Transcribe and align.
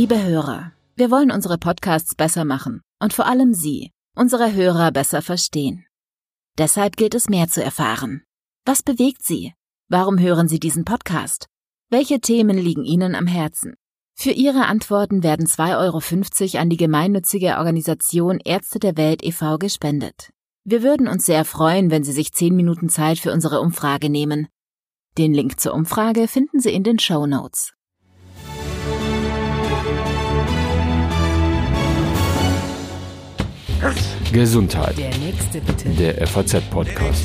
Liebe 0.00 0.24
Hörer, 0.24 0.72
wir 0.96 1.10
wollen 1.10 1.30
unsere 1.30 1.58
Podcasts 1.58 2.14
besser 2.14 2.46
machen 2.46 2.80
und 3.00 3.12
vor 3.12 3.26
allem 3.26 3.52
Sie, 3.52 3.90
unsere 4.16 4.54
Hörer, 4.54 4.92
besser 4.92 5.20
verstehen. 5.20 5.84
Deshalb 6.56 6.96
gilt 6.96 7.14
es 7.14 7.28
mehr 7.28 7.48
zu 7.48 7.62
erfahren. 7.62 8.22
Was 8.64 8.82
bewegt 8.82 9.22
Sie? 9.22 9.52
Warum 9.90 10.18
hören 10.18 10.48
Sie 10.48 10.58
diesen 10.58 10.86
Podcast? 10.86 11.48
Welche 11.90 12.18
Themen 12.18 12.56
liegen 12.56 12.82
Ihnen 12.82 13.14
am 13.14 13.26
Herzen? 13.26 13.74
Für 14.14 14.30
Ihre 14.30 14.64
Antworten 14.64 15.22
werden 15.22 15.44
2,50 15.46 16.54
Euro 16.54 16.62
an 16.62 16.70
die 16.70 16.78
gemeinnützige 16.78 17.58
Organisation 17.58 18.40
Ärzte 18.42 18.78
der 18.78 18.96
Welt 18.96 19.22
e.V. 19.22 19.58
gespendet. 19.58 20.30
Wir 20.64 20.82
würden 20.82 21.08
uns 21.08 21.26
sehr 21.26 21.44
freuen, 21.44 21.90
wenn 21.90 22.04
Sie 22.04 22.12
sich 22.12 22.32
10 22.32 22.56
Minuten 22.56 22.88
Zeit 22.88 23.18
für 23.18 23.34
unsere 23.34 23.60
Umfrage 23.60 24.08
nehmen. 24.08 24.48
Den 25.18 25.34
Link 25.34 25.60
zur 25.60 25.74
Umfrage 25.74 26.26
finden 26.26 26.58
Sie 26.58 26.72
in 26.72 26.84
den 26.84 26.98
Show 26.98 27.26
Notes. 27.26 27.74
Gesundheit. 34.30 34.98
Der 34.98 35.16
nächste 35.16 35.58
bitte. 35.62 35.88
Der 35.88 36.26
FAZ-Podcast. 36.26 37.24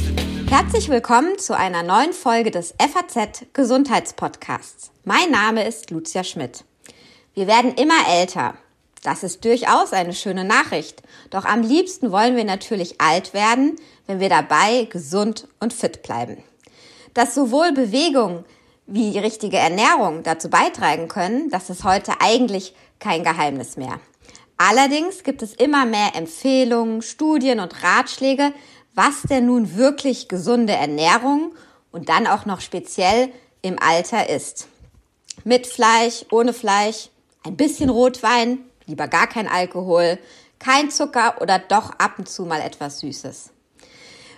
Herzlich 0.49 0.87
willkommen 0.87 1.37
zu 1.37 1.57
einer 1.57 1.83
neuen 1.83 2.13
Folge 2.13 2.49
des 2.49 2.73
FAZ 2.79 3.45
Gesundheitspodcasts. 3.51 4.91
Mein 5.03 5.31
Name 5.31 5.67
ist 5.67 5.91
Lucia 5.91 6.23
Schmidt. 6.23 6.63
Wir 7.33 7.47
werden 7.47 7.73
immer 7.75 8.07
älter. 8.09 8.53
Das 9.03 9.23
ist 9.23 9.43
durchaus 9.43 9.91
eine 9.91 10.13
schöne 10.13 10.45
Nachricht. 10.45 11.03
Doch 11.29 11.43
am 11.43 11.61
liebsten 11.61 12.13
wollen 12.13 12.37
wir 12.37 12.45
natürlich 12.45 13.01
alt 13.01 13.33
werden, 13.33 13.75
wenn 14.07 14.21
wir 14.21 14.29
dabei 14.29 14.85
gesund 14.85 15.49
und 15.59 15.73
fit 15.73 16.03
bleiben. 16.03 16.37
Dass 17.13 17.35
sowohl 17.35 17.73
Bewegung 17.73 18.45
wie 18.87 19.11
die 19.11 19.19
richtige 19.19 19.57
Ernährung 19.57 20.23
dazu 20.23 20.49
beitragen 20.49 21.09
können, 21.09 21.49
das 21.49 21.69
ist 21.69 21.83
heute 21.83 22.13
eigentlich 22.21 22.73
kein 22.99 23.25
Geheimnis 23.25 23.75
mehr. 23.75 23.99
Allerdings 24.57 25.23
gibt 25.23 25.41
es 25.41 25.53
immer 25.53 25.85
mehr 25.85 26.15
Empfehlungen, 26.15 27.01
Studien 27.01 27.59
und 27.59 27.83
Ratschläge, 27.83 28.53
was 28.93 29.23
denn 29.23 29.47
nun 29.47 29.75
wirklich 29.75 30.27
gesunde 30.29 30.73
Ernährung 30.73 31.53
und 31.91 32.07
dann 32.09 32.25
auch 32.27 32.45
noch 32.45 32.61
speziell 32.61 33.31
im 33.61 33.77
Alter 33.79 34.29
ist. 34.29 34.67
Mit 35.43 35.67
Fleisch, 35.67 36.25
ohne 36.31 36.53
Fleisch, 36.53 37.09
ein 37.43 37.57
bisschen 37.57 37.89
Rotwein, 37.89 38.59
lieber 38.85 39.07
gar 39.07 39.27
kein 39.27 39.47
Alkohol, 39.47 40.17
kein 40.59 40.89
Zucker 40.89 41.41
oder 41.41 41.59
doch 41.59 41.91
ab 41.97 42.13
und 42.17 42.29
zu 42.29 42.45
mal 42.45 42.61
etwas 42.61 42.99
Süßes. 42.99 43.51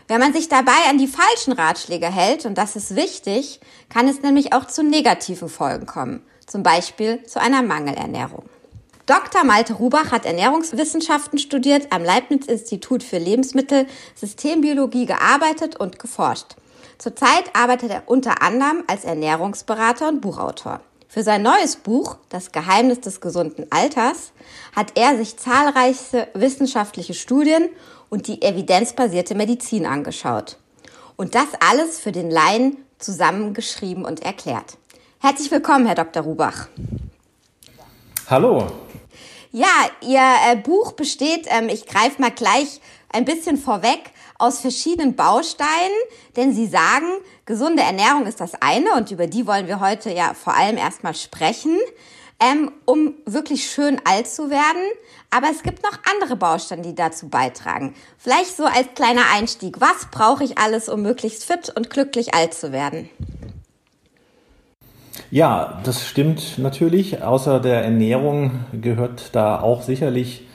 Wenn 0.07 0.19
man 0.19 0.33
sich 0.33 0.49
dabei 0.49 0.89
an 0.89 0.97
die 0.97 1.07
falschen 1.07 1.51
Ratschläge 1.51 2.07
hält, 2.07 2.45
und 2.45 2.57
das 2.57 2.75
ist 2.75 2.95
wichtig, 2.95 3.59
kann 3.89 4.07
es 4.07 4.21
nämlich 4.21 4.53
auch 4.53 4.65
zu 4.65 4.81
negativen 4.81 5.49
Folgen 5.49 5.85
kommen, 5.85 6.25
zum 6.45 6.63
Beispiel 6.63 7.23
zu 7.23 7.39
einer 7.41 7.61
Mangelernährung. 7.61 8.49
Dr. 9.08 9.45
Malte 9.45 9.75
Rubach 9.75 10.11
hat 10.11 10.25
Ernährungswissenschaften 10.25 11.39
studiert, 11.39 11.94
am 11.94 12.03
Leibniz-Institut 12.03 13.03
für 13.03 13.17
Lebensmittel, 13.17 13.88
Systembiologie 14.16 15.05
gearbeitet 15.05 15.77
und 15.77 15.97
geforscht. 15.97 16.58
Zurzeit 16.97 17.55
arbeitet 17.55 17.89
er 17.89 18.03
unter 18.08 18.41
anderem 18.41 18.83
als 18.88 19.05
Ernährungsberater 19.05 20.09
und 20.09 20.19
Buchautor. 20.19 20.81
Für 21.08 21.23
sein 21.23 21.41
neues 21.41 21.78
Buch, 21.78 22.17
Das 22.28 22.52
Geheimnis 22.52 23.00
des 23.00 23.22
gesunden 23.22 23.67
Alters, 23.69 24.33
hat 24.75 24.91
er 24.95 25.16
sich 25.16 25.38
zahlreiche 25.38 26.28
wissenschaftliche 26.33 27.13
Studien 27.13 27.69
und 28.09 28.28
die 28.28 28.41
evidenzbasierte 28.41 29.35
Medizin 29.35 29.85
angeschaut. 29.85 30.58
Und 31.16 31.33
das 31.33 31.47
alles 31.66 32.02
für 32.02 32.11
den 32.11 32.30
Laien 32.30 32.75
zusammengeschrieben 33.00 34.03
und 34.03 34.22
erklärt. 34.22 34.78
Herzlich 35.19 35.50
willkommen, 35.50 35.85
Herr 35.85 35.95
Dr. 35.95 36.23
Rubach. 36.23 36.67
Hallo. 38.30 38.67
Ja, 39.53 39.67
Ihr 40.02 40.20
äh, 40.20 40.58
Buch 40.58 40.92
besteht, 40.92 41.47
ähm, 41.47 41.69
ich 41.69 41.85
greife 41.85 42.22
mal 42.22 42.29
gleich 42.29 42.81
ein 43.07 43.24
bisschen 43.24 43.56
vorweg, 43.56 44.01
aus 44.38 44.59
verschiedenen 44.59 45.16
Bausteinen, 45.16 45.96
denn 46.35 46.53
Sie 46.53 46.68
sagen, 46.68 47.07
gesunde 47.46 47.84
Ernährung 47.84 48.25
ist 48.25 48.41
das 48.41 48.51
eine 48.59 48.96
und 48.96 49.12
über 49.12 49.28
die 49.28 49.47
wollen 49.47 49.68
wir 49.68 49.79
heute 49.79 50.12
ja 50.12 50.34
vor 50.34 50.57
allem 50.57 50.75
erstmal 50.75 51.16
sprechen, 51.16 51.78
ähm, 52.41 52.69
um 52.84 53.13
wirklich 53.25 53.72
schön 53.72 54.01
alt 54.03 54.28
zu 54.28 54.50
werden. 54.50 54.84
Aber 55.30 55.47
es 55.50 55.63
gibt 55.63 55.81
noch 55.84 55.97
andere 56.13 56.35
Bausteine, 56.35 56.81
die 56.81 56.96
dazu 56.96 57.30
beitragen. 57.30 57.96
Vielleicht 58.18 58.57
so 58.57 58.66
als 58.66 58.90
kleiner 58.94 59.24
Einstieg. 59.34 59.80
Was 59.80 60.07
brauche 60.12 60.44
ich 60.44 60.57
alles, 60.57 60.90
um 60.90 61.01
möglichst 61.01 61.46
fit 61.46 61.72
und 61.78 61.90
glücklich 61.90 62.34
alt 62.34 62.53
zu 62.53 62.74
werden? 62.74 63.09
Ja, 65.29 65.79
das 65.83 66.07
stimmt 66.07 66.57
natürlich. 66.57 67.21
Außer 67.21 67.59
der 67.59 67.83
Ernährung 67.83 68.51
gehört 68.81 69.35
da 69.35 69.59
auch 69.59 69.81
sicherlich 69.81 70.47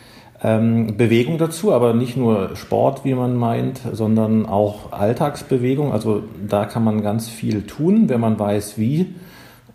ähm, 0.43 0.97
Bewegung 0.97 1.37
dazu, 1.37 1.73
aber 1.73 1.93
nicht 1.93 2.17
nur 2.17 2.57
Sport, 2.57 3.05
wie 3.05 3.13
man 3.15 3.37
meint, 3.37 3.81
sondern 3.93 4.47
auch 4.47 4.93
Alltagsbewegung. 4.93 5.93
Also 5.93 6.23
da 6.49 6.65
kann 6.65 6.85
man 6.85 7.03
ganz 7.03 7.29
viel 7.29 7.67
tun, 7.67 8.09
wenn 8.09 8.21
man 8.21 8.39
weiß, 8.39 8.79
wie. 8.79 9.15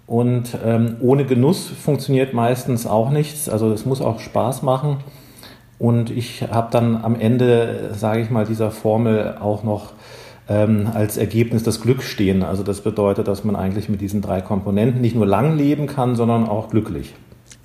Und 0.08 0.58
ähm, 0.66 0.96
ohne 1.00 1.26
Genuss 1.26 1.68
funktioniert 1.68 2.34
meistens 2.34 2.88
auch 2.88 3.12
nichts. 3.12 3.50
Also 3.50 3.72
es 3.72 3.86
muss 3.86 4.02
auch 4.02 4.20
Spaß 4.20 4.64
machen. 4.64 4.98
Und 5.78 6.10
ich 6.10 6.42
habe 6.42 6.70
dann 6.72 7.04
am 7.04 7.20
Ende, 7.20 7.92
sage 7.94 8.22
ich 8.22 8.32
mal, 8.32 8.46
dieser 8.46 8.72
Formel 8.72 9.38
auch 9.40 9.64
noch 9.64 9.94
ähm, 10.50 10.90
als 10.94 11.18
Ergebnis 11.18 11.64
das 11.64 11.82
Glück 11.82 12.04
stehen. 12.04 12.44
Also 12.44 12.64
das 12.64 12.82
bedeutet, 12.82 13.28
dass 13.28 13.44
man 13.44 13.56
eigentlich 13.56 13.90
mit 13.90 14.02
diesen 14.02 14.22
drei 14.22 14.42
Komponenten 14.42 15.02
nicht 15.02 15.16
nur 15.16 15.26
lang 15.26 15.58
leben 15.58 15.88
kann, 15.88 16.16
sondern 16.16 16.48
auch 16.48 16.70
glücklich. 16.70 17.14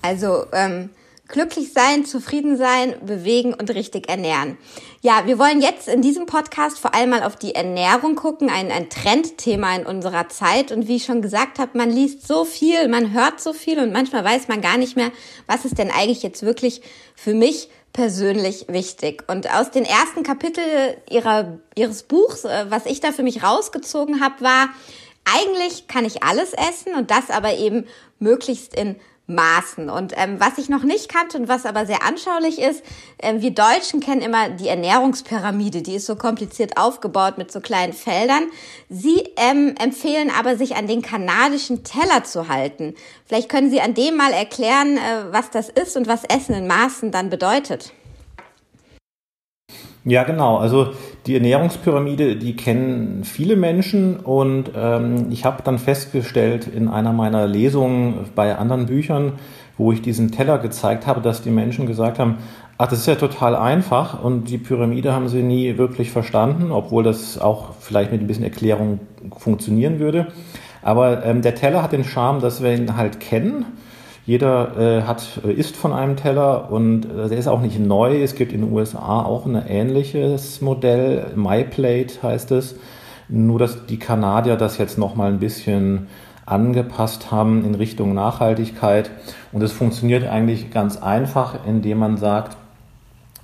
Also 0.02 0.46
ähm, 0.52 0.90
glücklich 1.28 1.72
sein, 1.72 2.04
zufrieden 2.04 2.56
sein, 2.56 2.94
bewegen 3.04 3.54
und 3.54 3.70
richtig 3.70 4.08
ernähren. 4.08 4.58
Ja, 5.00 5.22
wir 5.26 5.38
wollen 5.38 5.60
jetzt 5.60 5.88
in 5.88 6.02
diesem 6.02 6.26
Podcast 6.26 6.78
vor 6.78 6.94
allem 6.94 7.10
mal 7.10 7.22
auf 7.22 7.36
die 7.36 7.54
Ernährung 7.54 8.16
gucken, 8.16 8.50
ein, 8.50 8.70
ein 8.70 8.90
Trendthema 8.90 9.74
in 9.74 9.86
unserer 9.86 10.28
Zeit. 10.28 10.70
Und 10.72 10.88
wie 10.88 10.96
ich 10.96 11.04
schon 11.04 11.22
gesagt 11.22 11.58
habe, 11.58 11.76
man 11.78 11.90
liest 11.90 12.26
so 12.26 12.44
viel, 12.44 12.86
man 12.88 13.12
hört 13.12 13.40
so 13.40 13.52
viel 13.52 13.78
und 13.78 13.92
manchmal 13.92 14.24
weiß 14.24 14.48
man 14.48 14.60
gar 14.60 14.76
nicht 14.76 14.96
mehr, 14.96 15.10
was 15.46 15.64
ist 15.64 15.78
denn 15.78 15.90
eigentlich 15.90 16.22
jetzt 16.22 16.42
wirklich 16.42 16.82
für 17.14 17.34
mich 17.34 17.70
persönlich 17.92 18.66
wichtig. 18.68 19.24
Und 19.28 19.52
aus 19.52 19.70
den 19.70 19.84
ersten 19.84 20.22
Kapiteln 20.22 20.96
ihrer, 21.10 21.58
ihres 21.74 22.04
Buchs, 22.04 22.44
äh, 22.44 22.66
was 22.68 22.86
ich 22.86 23.00
da 23.00 23.12
für 23.12 23.22
mich 23.22 23.42
rausgezogen 23.42 24.20
habe, 24.20 24.42
war, 24.42 24.68
eigentlich 25.24 25.86
kann 25.86 26.04
ich 26.04 26.22
alles 26.22 26.52
essen 26.52 26.94
und 26.94 27.10
das 27.10 27.30
aber 27.30 27.54
eben 27.54 27.86
möglichst 28.18 28.74
in 28.74 28.96
Maßen. 29.26 29.88
Und 29.88 30.12
ähm, 30.16 30.40
was 30.40 30.58
ich 30.58 30.68
noch 30.68 30.82
nicht 30.82 31.08
kannte 31.08 31.38
und 31.38 31.48
was 31.48 31.64
aber 31.64 31.86
sehr 31.86 32.04
anschaulich 32.04 32.60
ist, 32.60 32.82
äh, 33.18 33.40
wir 33.40 33.52
Deutschen 33.52 34.00
kennen 34.00 34.20
immer 34.20 34.50
die 34.50 34.68
Ernährungspyramide, 34.68 35.82
die 35.82 35.94
ist 35.94 36.06
so 36.06 36.16
kompliziert 36.16 36.76
aufgebaut 36.76 37.38
mit 37.38 37.52
so 37.52 37.60
kleinen 37.60 37.92
Feldern. 37.92 38.44
Sie 38.88 39.22
ähm, 39.36 39.74
empfehlen 39.80 40.30
aber, 40.36 40.56
sich 40.56 40.76
an 40.76 40.86
den 40.86 41.02
kanadischen 41.02 41.84
Teller 41.84 42.24
zu 42.24 42.48
halten. 42.48 42.94
Vielleicht 43.26 43.48
können 43.48 43.70
Sie 43.70 43.80
an 43.80 43.94
dem 43.94 44.16
mal 44.16 44.32
erklären, 44.32 44.96
äh, 44.96 45.32
was 45.32 45.50
das 45.50 45.68
ist 45.68 45.96
und 45.96 46.08
was 46.08 46.24
Essen 46.24 46.54
in 46.54 46.66
Maßen 46.66 47.12
dann 47.12 47.30
bedeutet. 47.30 47.92
Ja, 50.04 50.24
genau. 50.24 50.56
Also 50.56 50.94
die 51.26 51.34
Ernährungspyramide, 51.34 52.36
die 52.36 52.56
kennen 52.56 53.22
viele 53.24 53.54
Menschen 53.56 54.16
und 54.16 54.72
ähm, 54.76 55.26
ich 55.30 55.44
habe 55.44 55.62
dann 55.62 55.78
festgestellt 55.78 56.66
in 56.66 56.88
einer 56.88 57.12
meiner 57.12 57.46
Lesungen 57.46 58.30
bei 58.34 58.56
anderen 58.56 58.86
Büchern, 58.86 59.34
wo 59.78 59.92
ich 59.92 60.02
diesen 60.02 60.32
Teller 60.32 60.58
gezeigt 60.58 61.06
habe, 61.06 61.20
dass 61.20 61.42
die 61.42 61.50
Menschen 61.50 61.86
gesagt 61.86 62.18
haben, 62.18 62.38
ach, 62.76 62.88
das 62.88 63.00
ist 63.00 63.06
ja 63.06 63.14
total 63.14 63.54
einfach 63.54 64.22
und 64.22 64.50
die 64.50 64.58
Pyramide 64.58 65.12
haben 65.12 65.28
sie 65.28 65.42
nie 65.42 65.78
wirklich 65.78 66.10
verstanden, 66.10 66.72
obwohl 66.72 67.04
das 67.04 67.38
auch 67.38 67.74
vielleicht 67.78 68.10
mit 68.10 68.20
ein 68.20 68.26
bisschen 68.26 68.44
Erklärung 68.44 68.98
funktionieren 69.36 70.00
würde. 70.00 70.28
Aber 70.82 71.24
ähm, 71.24 71.42
der 71.42 71.54
Teller 71.54 71.82
hat 71.82 71.92
den 71.92 72.04
Charme, 72.04 72.40
dass 72.40 72.62
wir 72.62 72.74
ihn 72.74 72.96
halt 72.96 73.20
kennen 73.20 73.66
jeder 74.24 74.76
äh, 74.78 75.02
hat, 75.02 75.40
äh, 75.44 75.52
isst 75.52 75.76
von 75.76 75.92
einem 75.92 76.16
Teller 76.16 76.70
und 76.70 77.04
äh, 77.04 77.28
der 77.28 77.38
ist 77.38 77.48
auch 77.48 77.60
nicht 77.60 77.78
neu. 77.80 78.22
Es 78.22 78.34
gibt 78.34 78.52
in 78.52 78.60
den 78.60 78.72
USA 78.72 79.22
auch 79.22 79.46
ein 79.46 79.60
ähnliches 79.66 80.60
Modell. 80.60 81.26
MyPlate 81.34 82.22
heißt 82.22 82.52
es. 82.52 82.76
Nur, 83.28 83.58
dass 83.58 83.86
die 83.86 83.98
Kanadier 83.98 84.56
das 84.56 84.78
jetzt 84.78 84.98
nochmal 84.98 85.32
ein 85.32 85.38
bisschen 85.38 86.08
angepasst 86.46 87.30
haben 87.30 87.64
in 87.64 87.74
Richtung 87.74 88.14
Nachhaltigkeit. 88.14 89.10
Und 89.52 89.62
es 89.62 89.72
funktioniert 89.72 90.28
eigentlich 90.28 90.70
ganz 90.70 90.96
einfach, 90.96 91.66
indem 91.66 91.98
man 91.98 92.16
sagt, 92.16 92.56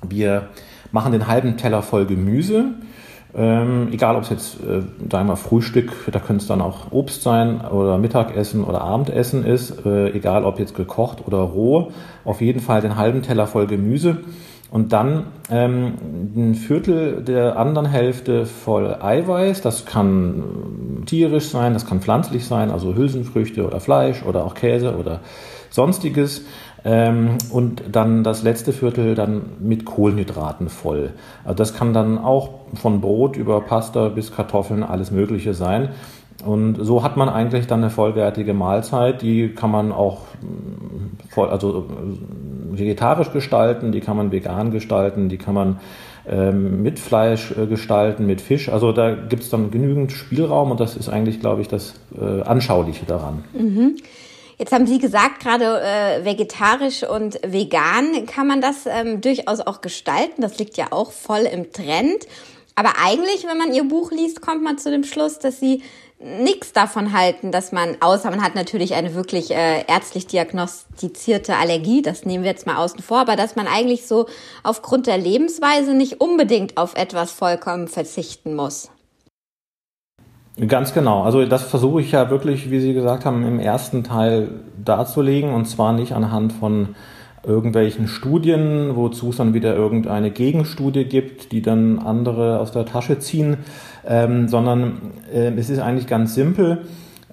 wir 0.06 0.48
machen 0.92 1.12
den 1.12 1.26
halben 1.26 1.56
Teller 1.56 1.82
voll 1.82 2.06
Gemüse 2.06 2.74
ähm, 3.36 3.88
egal, 3.92 4.16
ob 4.16 4.22
es 4.22 4.30
jetzt, 4.30 4.54
äh, 4.64 4.82
sagen 5.10 5.28
wir 5.28 5.36
Frühstück, 5.36 5.92
da 6.10 6.18
könnte 6.18 6.42
es 6.42 6.48
dann 6.48 6.62
auch 6.62 6.90
Obst 6.90 7.22
sein 7.22 7.60
oder 7.60 7.98
Mittagessen 7.98 8.64
oder 8.64 8.80
Abendessen 8.80 9.44
ist, 9.44 9.84
äh, 9.84 10.10
egal 10.10 10.44
ob 10.44 10.58
jetzt 10.58 10.74
gekocht 10.74 11.26
oder 11.26 11.38
roh, 11.38 11.92
auf 12.24 12.40
jeden 12.40 12.60
Fall 12.60 12.80
den 12.80 12.96
halben 12.96 13.22
Teller 13.22 13.46
voll 13.46 13.66
Gemüse 13.66 14.18
und 14.70 14.92
dann 14.92 15.26
ähm, 15.50 15.94
ein 16.36 16.54
Viertel 16.54 17.22
der 17.22 17.58
anderen 17.58 17.86
Hälfte 17.86 18.44
voll 18.46 18.96
Eiweiß. 19.00 19.62
Das 19.62 19.86
kann 19.86 20.42
äh, 21.02 21.04
tierisch 21.06 21.48
sein, 21.48 21.74
das 21.74 21.86
kann 21.86 22.00
pflanzlich 22.00 22.46
sein, 22.46 22.70
also 22.70 22.94
Hülsenfrüchte 22.94 23.66
oder 23.66 23.80
Fleisch 23.80 24.22
oder 24.22 24.44
auch 24.44 24.54
Käse 24.54 24.96
oder 24.96 25.20
sonstiges. 25.70 26.44
Ähm, 26.84 27.38
und 27.50 27.82
dann 27.90 28.22
das 28.22 28.42
letzte 28.42 28.72
Viertel 28.72 29.14
dann 29.14 29.42
mit 29.58 29.84
Kohlenhydraten 29.84 30.68
voll. 30.68 31.10
Also 31.44 31.56
das 31.56 31.74
kann 31.74 31.92
dann 31.92 32.18
auch 32.18 32.50
von 32.74 33.00
Brot 33.00 33.36
über 33.36 33.60
Pasta 33.62 34.08
bis 34.08 34.32
Kartoffeln 34.32 34.84
alles 34.84 35.10
Mögliche 35.10 35.54
sein. 35.54 35.90
Und 36.44 36.76
so 36.76 37.02
hat 37.02 37.16
man 37.16 37.28
eigentlich 37.28 37.66
dann 37.66 37.80
eine 37.80 37.90
vollwertige 37.90 38.54
Mahlzeit. 38.54 39.22
Die 39.22 39.48
kann 39.48 39.72
man 39.72 39.90
auch 39.90 40.20
mm, 40.40 41.28
voll, 41.30 41.48
also 41.48 41.88
äh, 41.90 42.78
vegetarisch 42.78 43.32
gestalten, 43.32 43.90
die 43.90 44.00
kann 44.00 44.16
man 44.16 44.30
vegan 44.30 44.70
gestalten, 44.70 45.28
die 45.28 45.36
kann 45.36 45.54
man 45.54 45.80
ähm, 46.28 46.82
mit 46.82 47.00
Fleisch 47.00 47.52
äh, 47.52 47.66
gestalten, 47.66 48.24
mit 48.26 48.40
Fisch. 48.40 48.68
Also 48.68 48.92
da 48.92 49.14
gibt 49.14 49.42
es 49.42 49.50
dann 49.50 49.72
genügend 49.72 50.12
Spielraum 50.12 50.70
und 50.70 50.78
das 50.78 50.96
ist 50.96 51.08
eigentlich, 51.08 51.40
glaube 51.40 51.60
ich, 51.60 51.68
das 51.68 51.94
äh, 52.16 52.42
Anschauliche 52.42 53.04
daran. 53.04 53.42
Mhm. 53.52 53.96
Jetzt 54.58 54.72
haben 54.72 54.88
Sie 54.88 54.98
gesagt, 54.98 55.40
gerade 55.40 55.80
äh, 55.80 56.24
vegetarisch 56.24 57.04
und 57.04 57.38
vegan 57.46 58.26
kann 58.26 58.48
man 58.48 58.60
das 58.60 58.86
ähm, 58.86 59.20
durchaus 59.20 59.60
auch 59.60 59.80
gestalten. 59.80 60.42
Das 60.42 60.58
liegt 60.58 60.76
ja 60.76 60.86
auch 60.90 61.12
voll 61.12 61.42
im 61.42 61.72
Trend. 61.72 62.26
Aber 62.74 62.94
eigentlich, 63.00 63.46
wenn 63.46 63.56
man 63.56 63.72
Ihr 63.72 63.84
Buch 63.84 64.10
liest, 64.10 64.40
kommt 64.40 64.64
man 64.64 64.76
zu 64.76 64.90
dem 64.90 65.04
Schluss, 65.04 65.38
dass 65.38 65.60
Sie 65.60 65.82
nichts 66.18 66.72
davon 66.72 67.12
halten, 67.12 67.52
dass 67.52 67.70
man, 67.70 67.96
außer 68.00 68.30
man 68.30 68.42
hat 68.42 68.56
natürlich 68.56 68.94
eine 68.94 69.14
wirklich 69.14 69.52
äh, 69.52 69.84
ärztlich 69.86 70.26
diagnostizierte 70.26 71.54
Allergie, 71.54 72.02
das 72.02 72.24
nehmen 72.24 72.42
wir 72.42 72.50
jetzt 72.50 72.66
mal 72.66 72.76
außen 72.76 73.00
vor, 73.00 73.20
aber 73.20 73.36
dass 73.36 73.54
man 73.54 73.68
eigentlich 73.68 74.08
so 74.08 74.26
aufgrund 74.64 75.06
der 75.06 75.18
Lebensweise 75.18 75.94
nicht 75.94 76.20
unbedingt 76.20 76.76
auf 76.76 76.96
etwas 76.96 77.30
vollkommen 77.30 77.86
verzichten 77.86 78.56
muss. 78.56 78.90
Ganz 80.66 80.92
genau. 80.92 81.22
Also 81.22 81.44
das 81.46 81.62
versuche 81.62 82.00
ich 82.00 82.10
ja 82.10 82.30
wirklich, 82.30 82.70
wie 82.70 82.80
Sie 82.80 82.92
gesagt 82.92 83.24
haben, 83.24 83.46
im 83.46 83.60
ersten 83.60 84.02
Teil 84.02 84.48
darzulegen 84.84 85.52
und 85.52 85.66
zwar 85.66 85.92
nicht 85.92 86.12
anhand 86.12 86.52
von 86.52 86.96
irgendwelchen 87.46 88.08
Studien, 88.08 88.96
wozu 88.96 89.30
es 89.30 89.36
dann 89.36 89.54
wieder 89.54 89.76
irgendeine 89.76 90.32
Gegenstudie 90.32 91.04
gibt, 91.04 91.52
die 91.52 91.62
dann 91.62 92.00
andere 92.00 92.58
aus 92.58 92.72
der 92.72 92.86
Tasche 92.86 93.20
ziehen, 93.20 93.58
ähm, 94.04 94.48
sondern 94.48 95.12
äh, 95.32 95.52
es 95.56 95.70
ist 95.70 95.78
eigentlich 95.78 96.08
ganz 96.08 96.34
simpel. 96.34 96.78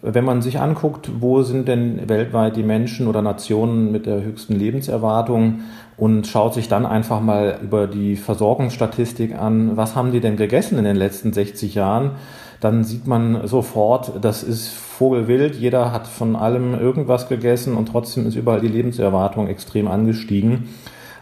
Wenn 0.04 0.24
man 0.24 0.44
sich 0.44 0.60
anguckt, 0.60 1.10
wo 1.20 1.42
sind 1.42 1.68
denn 1.68 2.08
weltweit 2.08 2.56
die 2.56 2.64
Menschen 2.64 3.08
oder 3.08 3.24
Nationen 3.24 3.92
mit 3.92 4.06
der 4.06 4.22
höchsten 4.22 4.54
Lebenserwartung 4.54 5.62
und 5.98 6.28
schaut 6.28 6.54
sich 6.54 6.68
dann 6.68 6.86
einfach 6.86 7.22
mal 7.22 7.58
über 7.64 7.88
die 7.88 8.16
Versorgungsstatistik 8.16 9.36
an, 9.36 9.78
was 9.78 9.96
haben 9.96 10.12
die 10.12 10.20
denn 10.20 10.38
gegessen 10.38 10.78
in 10.78 10.84
den 10.84 10.96
letzten 10.96 11.34
60 11.34 11.74
Jahren, 11.74 12.12
dann 12.66 12.84
sieht 12.84 13.06
man 13.06 13.48
sofort, 13.48 14.14
das 14.22 14.42
ist 14.42 14.70
Vogelwild. 14.70 15.56
Jeder 15.56 15.92
hat 15.92 16.08
von 16.08 16.36
allem 16.36 16.74
irgendwas 16.74 17.30
gegessen 17.30 17.78
und 17.78 17.90
trotzdem 17.90 18.26
ist 18.26 18.36
überall 18.36 18.60
die 18.60 18.68
Lebenserwartung 18.68 19.48
extrem 19.48 19.88
angestiegen. 19.88 20.70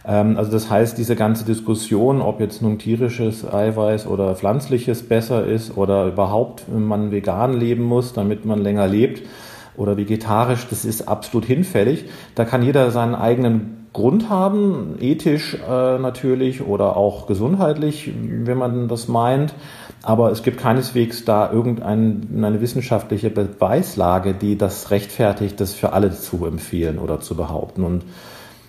Ähm, 0.06 0.38
also 0.38 0.50
das 0.50 0.70
heißt, 0.70 0.96
diese 0.96 1.16
ganze 1.16 1.44
Diskussion, 1.44 2.22
ob 2.22 2.40
jetzt 2.40 2.62
nun 2.62 2.78
tierisches 2.78 3.44
Eiweiß 3.44 4.06
oder 4.06 4.34
pflanzliches 4.34 5.02
besser 5.02 5.44
ist 5.44 5.76
oder 5.76 6.06
überhaupt 6.06 6.64
man 6.72 7.10
vegan 7.10 7.52
leben 7.52 7.82
muss, 7.82 8.14
damit 8.14 8.46
man 8.46 8.62
länger 8.62 8.86
lebt 8.86 9.28
oder 9.76 9.98
vegetarisch, 9.98 10.66
das 10.70 10.86
ist 10.86 11.08
absolut 11.08 11.44
hinfällig. 11.44 12.06
Da 12.36 12.46
kann 12.46 12.62
jeder 12.62 12.90
seinen 12.90 13.14
eigenen 13.14 13.84
Grund 13.92 14.30
haben, 14.30 14.96
ethisch 14.98 15.54
äh, 15.54 15.98
natürlich 15.98 16.66
oder 16.66 16.96
auch 16.96 17.26
gesundheitlich, 17.26 18.10
wenn 18.14 18.56
man 18.58 18.88
das 18.88 19.08
meint. 19.08 19.54
Aber 20.04 20.30
es 20.30 20.42
gibt 20.42 20.58
keineswegs 20.58 21.24
da 21.24 21.50
irgendeine 21.50 22.60
wissenschaftliche 22.60 23.30
Beweislage, 23.30 24.34
die 24.34 24.58
das 24.58 24.90
rechtfertigt, 24.90 25.58
das 25.60 25.72
für 25.72 25.94
alle 25.94 26.12
zu 26.12 26.44
empfehlen 26.44 26.98
oder 26.98 27.20
zu 27.20 27.34
behaupten. 27.34 27.84
Und 27.84 28.04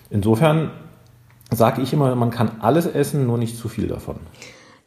insofern 0.08 0.70
sage 1.50 1.82
ich 1.82 1.92
immer, 1.92 2.14
man 2.14 2.30
kann 2.30 2.52
alles 2.60 2.86
essen, 2.86 3.26
nur 3.26 3.36
nicht 3.36 3.58
zu 3.58 3.68
viel 3.68 3.86
davon. 3.86 4.16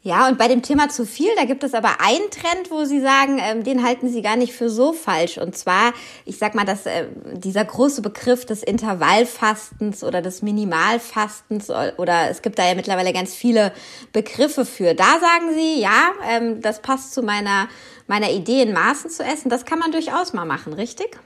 Ja, 0.02 0.30
und 0.30 0.38
bei 0.38 0.48
dem 0.48 0.62
Thema 0.62 0.88
zu 0.88 1.06
viel, 1.06 1.30
da 1.36 1.44
gibt 1.44 1.62
es 1.64 1.74
aber 1.74 2.00
einen 2.00 2.30
Trend, 2.32 2.72
wo 2.72 2.86
Sie 2.86 3.02
sagen, 3.02 3.38
ähm, 3.42 3.66
den 3.66 3.84
halten 3.84 4.08
Sie 4.08 4.22
gar 4.22 4.38
nicht 4.38 4.54
für 4.54 4.70
so 4.70 4.94
falsch. 4.94 5.38
Und 5.38 5.58
zwar, 5.58 5.92
ich 6.24 6.38
sag 6.38 6.56
mal, 6.56 6.64
dass 6.64 6.86
äh, 6.86 7.08
dieser 7.34 7.66
große 7.66 8.02
Begriff 8.02 8.46
des 8.46 8.64
Intervallfastens 8.64 10.06
oder 10.06 10.22
des 10.22 10.42
Minimalfastens 10.42 11.70
oder 11.70 12.30
es 12.30 12.42
gibt 12.42 12.60
da 12.60 12.66
ja 12.66 12.76
mittlerweile 12.76 13.12
ganz 13.12 13.36
viele 13.36 13.74
Begriffe 14.14 14.66
für. 14.66 14.96
Da 14.96 15.20
sagen 15.20 15.54
Sie, 15.54 15.82
ja, 15.82 16.12
ähm, 16.30 16.62
das 16.62 16.82
passt 16.82 17.14
zu 17.14 17.22
meiner 17.22 17.68
meiner 18.08 18.32
Idee, 18.32 18.64
in 18.64 18.74
Maßen 18.74 19.10
zu 19.10 19.24
essen. 19.24 19.50
Das 19.50 19.66
kann 19.66 19.80
man 19.80 19.92
durchaus 19.92 20.34
mal 20.34 20.46
machen, 20.46 20.74
richtig? 20.74 21.20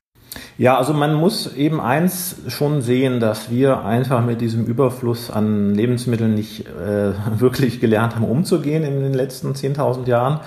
Ja, 0.58 0.78
also 0.78 0.94
man 0.94 1.14
muss 1.14 1.56
eben 1.56 1.82
eins 1.82 2.36
schon 2.48 2.82
sehen, 2.82 3.20
dass 3.20 3.50
wir 3.50 3.86
einfach 3.86 4.24
mit 4.24 4.42
diesem 4.42 4.66
Überfluss 4.66 5.30
an 5.30 5.74
Lebensmitteln 5.74 6.34
nicht 6.34 6.66
äh, 6.68 7.14
wirklich 7.40 7.80
gelernt 7.80 8.16
haben, 8.16 8.26
umzugehen 8.26 8.84
in 8.84 9.02
den 9.02 9.14
letzten 9.14 9.54
10.000 9.54 10.08
Jahren. 10.08 10.40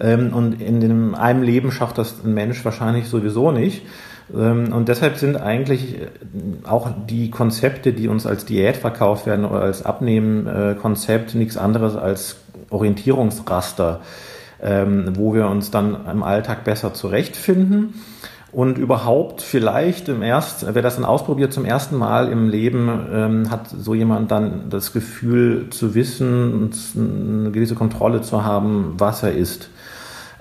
Ähm, 0.00 0.32
und 0.34 0.60
in 0.60 0.80
dem, 0.80 1.14
einem 1.14 1.42
Leben 1.42 1.72
schafft 1.72 1.98
das 1.98 2.24
ein 2.24 2.34
Mensch 2.34 2.64
wahrscheinlich 2.64 3.08
sowieso 3.08 3.52
nicht. 3.52 3.82
Ähm, 4.34 4.72
und 4.72 4.88
deshalb 4.88 5.16
sind 5.16 5.36
eigentlich 5.36 6.00
äh, 6.00 6.08
auch 6.64 6.90
die 7.08 7.30
Konzepte, 7.30 7.92
die 7.92 8.08
uns 8.08 8.26
als 8.26 8.44
Diät 8.44 8.76
verkauft 8.76 9.26
werden 9.26 9.44
oder 9.44 9.62
als 9.62 9.84
Abnehmen-Konzept, 9.84 11.34
nichts 11.34 11.56
anderes 11.56 11.96
als 11.96 12.36
Orientierungsraster, 12.70 14.00
ähm, 14.62 15.12
wo 15.14 15.34
wir 15.34 15.48
uns 15.48 15.70
dann 15.70 16.06
im 16.10 16.22
Alltag 16.22 16.64
besser 16.64 16.94
zurechtfinden. 16.94 17.94
Und 18.54 18.78
überhaupt 18.78 19.42
vielleicht 19.42 20.08
im 20.08 20.22
erst, 20.22 20.72
wer 20.74 20.80
das 20.80 20.94
dann 20.94 21.04
ausprobiert 21.04 21.52
zum 21.52 21.64
ersten 21.64 21.96
Mal 21.96 22.28
im 22.28 22.48
Leben, 22.48 22.88
ähm, 23.12 23.50
hat 23.50 23.68
so 23.68 23.94
jemand 23.94 24.30
dann 24.30 24.70
das 24.70 24.92
Gefühl 24.92 25.70
zu 25.70 25.96
wissen 25.96 26.54
und 26.54 26.76
eine 26.96 27.50
gewisse 27.50 27.74
Kontrolle 27.74 28.22
zu 28.22 28.44
haben, 28.44 28.94
was 28.96 29.24
er 29.24 29.32
isst. 29.32 29.70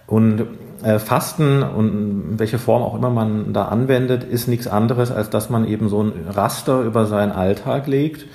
Und 0.06 0.46
äh, 0.84 1.00
Fasten 1.00 1.64
und 1.64 2.38
welche 2.38 2.60
Form 2.60 2.84
auch 2.84 2.94
immer 2.94 3.10
man 3.10 3.52
da 3.52 3.66
anwendet, 3.66 4.24
ist 4.24 4.48
nichts 4.48 4.68
anderes, 4.68 5.10
als 5.10 5.32
dass 5.32 5.50
man 5.50 5.68
eben 5.68 5.90
so 5.90 6.04
ein 6.04 6.12
Raster 6.30 6.82
über 6.82 7.08
seinen 7.08 7.32
Alltag 7.32 7.88
legt 7.88 8.28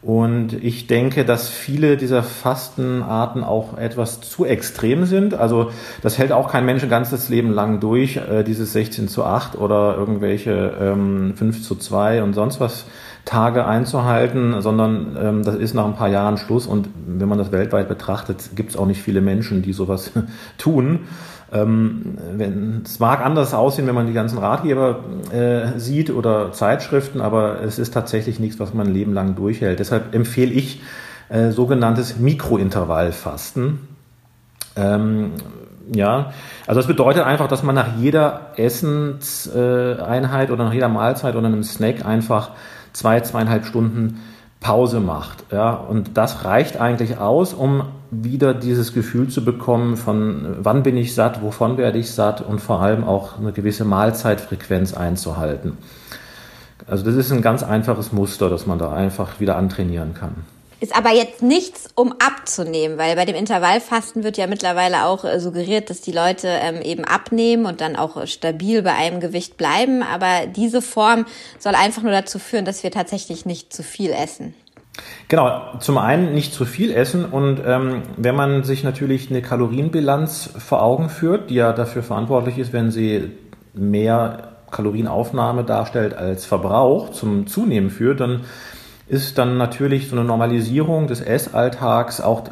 und 0.00 0.52
ich 0.52 0.86
denke, 0.86 1.24
dass 1.24 1.48
viele 1.48 1.96
dieser 1.96 2.22
Fastenarten 2.22 3.42
auch 3.42 3.76
etwas 3.76 4.20
zu 4.20 4.44
extrem 4.44 5.06
sind. 5.06 5.34
Also 5.34 5.72
das 6.02 6.18
hält 6.18 6.30
auch 6.30 6.50
kein 6.50 6.64
Mensch 6.64 6.84
ein 6.84 6.88
ganzes 6.88 7.28
Leben 7.28 7.50
lang 7.50 7.80
durch, 7.80 8.16
äh, 8.16 8.44
dieses 8.44 8.72
16 8.74 9.08
zu 9.08 9.24
8 9.24 9.58
oder 9.58 9.96
irgendwelche 9.96 10.76
ähm, 10.80 11.34
5 11.34 11.62
zu 11.62 11.74
2 11.74 12.22
und 12.22 12.34
sonst 12.34 12.60
was 12.60 12.86
Tage 13.24 13.66
einzuhalten, 13.66 14.62
sondern 14.62 15.16
ähm, 15.20 15.42
das 15.42 15.56
ist 15.56 15.74
nach 15.74 15.84
ein 15.84 15.96
paar 15.96 16.08
Jahren 16.08 16.38
Schluss. 16.38 16.66
Und 16.66 16.88
wenn 17.06 17.28
man 17.28 17.38
das 17.38 17.50
weltweit 17.50 17.88
betrachtet, 17.88 18.50
gibt 18.54 18.70
es 18.70 18.76
auch 18.76 18.86
nicht 18.86 19.02
viele 19.02 19.20
Menschen, 19.20 19.62
die 19.62 19.72
sowas 19.72 20.12
tun. 20.58 21.00
Ähm, 21.50 22.82
es 22.84 22.98
mag 22.98 23.24
anders 23.24 23.54
aussehen, 23.54 23.86
wenn 23.86 23.94
man 23.94 24.06
die 24.06 24.12
ganzen 24.12 24.38
Ratgeber 24.38 25.00
äh, 25.32 25.78
sieht 25.78 26.10
oder 26.10 26.52
Zeitschriften, 26.52 27.20
aber 27.20 27.62
es 27.62 27.78
ist 27.78 27.94
tatsächlich 27.94 28.38
nichts, 28.38 28.60
was 28.60 28.74
man 28.74 28.88
ein 28.88 28.92
Leben 28.92 29.14
lang 29.14 29.34
durchhält. 29.34 29.78
Deshalb 29.78 30.14
empfehle 30.14 30.52
ich 30.52 30.82
äh, 31.30 31.50
sogenanntes 31.50 32.18
Mikrointervallfasten. 32.18 33.78
Ähm, 34.76 35.32
ja, 35.94 36.32
also 36.66 36.80
das 36.80 36.86
bedeutet 36.86 37.24
einfach, 37.24 37.48
dass 37.48 37.62
man 37.62 37.74
nach 37.74 37.96
jeder 37.96 38.52
Essenseinheit 38.56 40.50
oder 40.50 40.64
nach 40.64 40.74
jeder 40.74 40.88
Mahlzeit 40.88 41.34
oder 41.34 41.46
einem 41.46 41.62
Snack 41.62 42.04
einfach 42.04 42.50
zwei, 42.92 43.20
zweieinhalb 43.20 43.64
Stunden 43.64 44.20
Pause 44.60 45.00
macht. 45.00 45.44
Ja, 45.50 45.72
und 45.72 46.16
das 46.18 46.44
reicht 46.44 46.78
eigentlich 46.78 47.18
aus, 47.18 47.54
um 47.54 47.84
wieder 48.10 48.54
dieses 48.54 48.94
Gefühl 48.94 49.28
zu 49.28 49.44
bekommen 49.44 49.96
von 49.96 50.56
wann 50.60 50.82
bin 50.82 50.96
ich 50.96 51.14
satt, 51.14 51.42
wovon 51.42 51.76
werde 51.76 51.98
ich 51.98 52.10
satt 52.10 52.40
und 52.40 52.60
vor 52.60 52.80
allem 52.80 53.04
auch 53.04 53.38
eine 53.38 53.52
gewisse 53.52 53.84
Mahlzeitfrequenz 53.84 54.94
einzuhalten. 54.94 55.76
Also 56.86 57.04
das 57.04 57.16
ist 57.16 57.32
ein 57.32 57.42
ganz 57.42 57.62
einfaches 57.62 58.12
Muster, 58.12 58.48
das 58.48 58.66
man 58.66 58.78
da 58.78 58.92
einfach 58.92 59.40
wieder 59.40 59.56
antrainieren 59.56 60.14
kann. 60.14 60.46
Ist 60.80 60.96
aber 60.96 61.12
jetzt 61.12 61.42
nichts, 61.42 61.90
um 61.96 62.12
abzunehmen, 62.12 62.98
weil 62.98 63.16
bei 63.16 63.24
dem 63.24 63.34
Intervallfasten 63.34 64.22
wird 64.22 64.36
ja 64.36 64.46
mittlerweile 64.46 65.06
auch 65.06 65.24
äh, 65.24 65.40
suggeriert, 65.40 65.90
dass 65.90 66.02
die 66.02 66.12
Leute 66.12 66.46
ähm, 66.46 66.80
eben 66.82 67.04
abnehmen 67.04 67.66
und 67.66 67.80
dann 67.80 67.96
auch 67.96 68.24
stabil 68.28 68.82
bei 68.82 68.94
einem 68.94 69.18
Gewicht 69.18 69.56
bleiben. 69.56 70.04
Aber 70.04 70.46
diese 70.46 70.80
Form 70.80 71.26
soll 71.58 71.74
einfach 71.74 72.02
nur 72.02 72.12
dazu 72.12 72.38
führen, 72.38 72.64
dass 72.64 72.84
wir 72.84 72.92
tatsächlich 72.92 73.44
nicht 73.44 73.72
zu 73.72 73.82
viel 73.82 74.12
essen. 74.12 74.54
Genau, 75.28 75.60
zum 75.80 75.98
einen 75.98 76.32
nicht 76.32 76.54
zu 76.54 76.64
viel 76.64 76.90
essen 76.90 77.26
und 77.26 77.60
ähm, 77.64 78.02
wenn 78.16 78.34
man 78.34 78.64
sich 78.64 78.82
natürlich 78.82 79.30
eine 79.30 79.42
Kalorienbilanz 79.42 80.54
vor 80.58 80.82
Augen 80.82 81.10
führt, 81.10 81.50
die 81.50 81.56
ja 81.56 81.72
dafür 81.72 82.02
verantwortlich 82.02 82.58
ist, 82.58 82.72
wenn 82.72 82.90
sie 82.90 83.32
mehr 83.74 84.54
Kalorienaufnahme 84.70 85.64
darstellt 85.64 86.14
als 86.14 86.46
Verbrauch 86.46 87.10
zum 87.10 87.46
Zunehmen 87.46 87.90
führt, 87.90 88.20
dann 88.20 88.40
ist 89.06 89.38
dann 89.38 89.56
natürlich 89.56 90.08
so 90.08 90.16
eine 90.16 90.24
Normalisierung 90.24 91.06
des 91.06 91.20
Essalltags 91.20 92.20
auch 92.20 92.44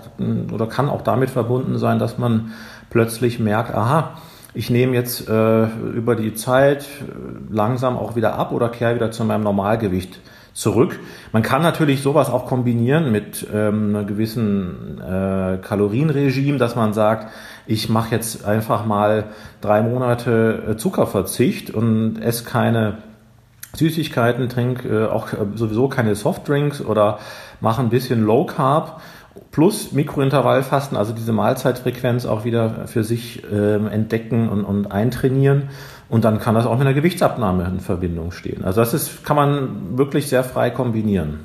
oder 0.53 0.67
kann 0.67 0.89
auch 0.89 1.03
damit 1.03 1.31
verbunden 1.31 1.79
sein, 1.79 1.99
dass 1.99 2.19
man 2.19 2.53
plötzlich 2.89 3.39
merkt, 3.39 3.75
aha, 3.75 4.19
ich 4.55 4.71
nehme 4.71 4.95
jetzt 4.95 5.29
äh, 5.29 5.67
über 5.67 6.17
die 6.17 6.35
Zeit 6.35 6.87
langsam 7.51 7.99
auch 7.99 8.17
wieder 8.17 8.37
ab 8.37 8.53
oder 8.53 8.71
kehre 8.71 8.95
wieder 8.95 9.11
zu 9.11 9.25
meinem 9.25 9.43
Normalgewicht 9.43 10.19
zurück. 10.57 10.99
Man 11.33 11.43
kann 11.43 11.61
natürlich 11.61 12.01
sowas 12.01 12.31
auch 12.31 12.47
kombinieren 12.47 13.13
mit 13.13 13.47
ähm, 13.53 13.95
einem 13.95 14.07
gewissen 14.07 14.99
äh, 15.01 15.59
Kalorienregime, 15.59 16.57
dass 16.57 16.75
man 16.75 16.95
sagt, 16.95 17.31
ich 17.67 17.91
mache 17.91 18.15
jetzt 18.15 18.47
einfach 18.47 18.87
mal 18.87 19.25
drei 19.61 19.83
Monate 19.83 20.63
äh, 20.71 20.77
Zuckerverzicht 20.79 21.71
und 21.71 22.23
esse 22.23 22.45
keine 22.45 22.99
Süßigkeiten, 23.75 24.49
trinke 24.49 24.89
äh, 24.89 25.07
auch 25.09 25.31
äh, 25.35 25.37
sowieso 25.57 25.89
keine 25.89 26.15
Softdrinks 26.15 26.81
oder 26.81 27.19
mache 27.61 27.83
ein 27.83 27.91
bisschen 27.91 28.25
Low 28.25 28.47
Carb 28.47 29.03
plus 29.51 29.93
Mikrointervallfasten, 29.93 30.97
also 30.97 31.13
diese 31.13 31.33
Mahlzeitfrequenz 31.33 32.27
auch 32.27 32.45
wieder 32.45 32.87
für 32.87 33.05
sich 33.05 33.43
äh, 33.51 33.77
entdecken 33.77 34.49
und, 34.49 34.65
und 34.65 34.93
eintrainieren. 34.93 35.71
Und 36.09 36.25
dann 36.25 36.39
kann 36.39 36.55
das 36.55 36.67
auch 36.67 36.79
mit 36.79 36.87
einer 36.87 36.95
Gewichtsabnahme 36.95 37.65
in 37.65 37.81
Verbindung 37.81 38.31
stehen. 38.31 38.65
Also 38.65 38.81
das 38.81 38.95
ist, 38.95 39.25
kann 39.25 39.37
man 39.37 39.99
wirklich 39.99 40.29
sehr 40.29 40.45
frei 40.45 40.71
kombinieren. 40.71 41.41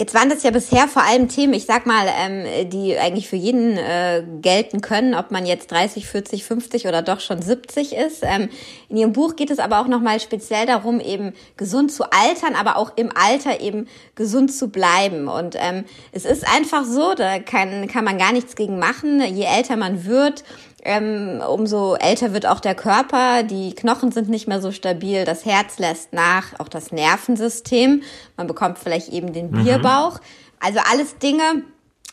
Jetzt 0.00 0.14
waren 0.14 0.30
das 0.30 0.44
ja 0.44 0.52
bisher 0.52 0.86
vor 0.86 1.02
allem 1.02 1.28
Themen, 1.28 1.54
ich 1.54 1.66
sag 1.66 1.84
mal, 1.84 2.06
ähm, 2.06 2.70
die 2.70 2.96
eigentlich 2.96 3.26
für 3.26 3.34
jeden 3.34 3.76
äh, 3.76 4.22
gelten 4.40 4.80
können, 4.80 5.12
ob 5.12 5.32
man 5.32 5.44
jetzt 5.44 5.72
30, 5.72 6.06
40, 6.06 6.44
50 6.44 6.86
oder 6.86 7.02
doch 7.02 7.18
schon 7.18 7.42
70 7.42 7.96
ist. 7.96 8.22
Ähm, 8.22 8.48
in 8.88 8.96
Ihrem 8.96 9.12
Buch 9.12 9.34
geht 9.34 9.50
es 9.50 9.58
aber 9.58 9.80
auch 9.80 9.88
nochmal 9.88 10.20
speziell 10.20 10.66
darum, 10.66 11.00
eben 11.00 11.32
gesund 11.56 11.90
zu 11.90 12.04
altern, 12.04 12.54
aber 12.54 12.76
auch 12.76 12.92
im 12.94 13.10
Alter 13.12 13.60
eben 13.60 13.88
gesund 14.14 14.54
zu 14.54 14.68
bleiben. 14.68 15.26
Und 15.26 15.56
ähm, 15.58 15.84
es 16.12 16.24
ist 16.24 16.46
einfach 16.46 16.84
so, 16.84 17.14
da 17.14 17.40
kann, 17.40 17.88
kann 17.88 18.04
man 18.04 18.18
gar 18.18 18.32
nichts 18.32 18.54
gegen 18.54 18.78
machen. 18.78 19.20
Je 19.34 19.46
älter 19.46 19.76
man 19.76 20.04
wird, 20.04 20.44
ähm, 20.84 21.42
umso 21.46 21.94
älter 21.96 22.32
wird 22.32 22.46
auch 22.46 22.60
der 22.60 22.74
Körper, 22.74 23.42
die 23.42 23.74
Knochen 23.74 24.12
sind 24.12 24.28
nicht 24.28 24.46
mehr 24.46 24.60
so 24.60 24.70
stabil, 24.70 25.24
das 25.24 25.44
Herz 25.44 25.78
lässt 25.78 26.12
nach, 26.12 26.58
auch 26.58 26.68
das 26.68 26.92
Nervensystem. 26.92 28.02
Man 28.36 28.46
bekommt 28.46 28.78
vielleicht 28.78 29.08
eben 29.08 29.32
den 29.32 29.50
mhm. 29.50 29.64
Bierbauch. 29.64 30.20
Also 30.60 30.80
alles 30.90 31.18
Dinge, 31.18 31.62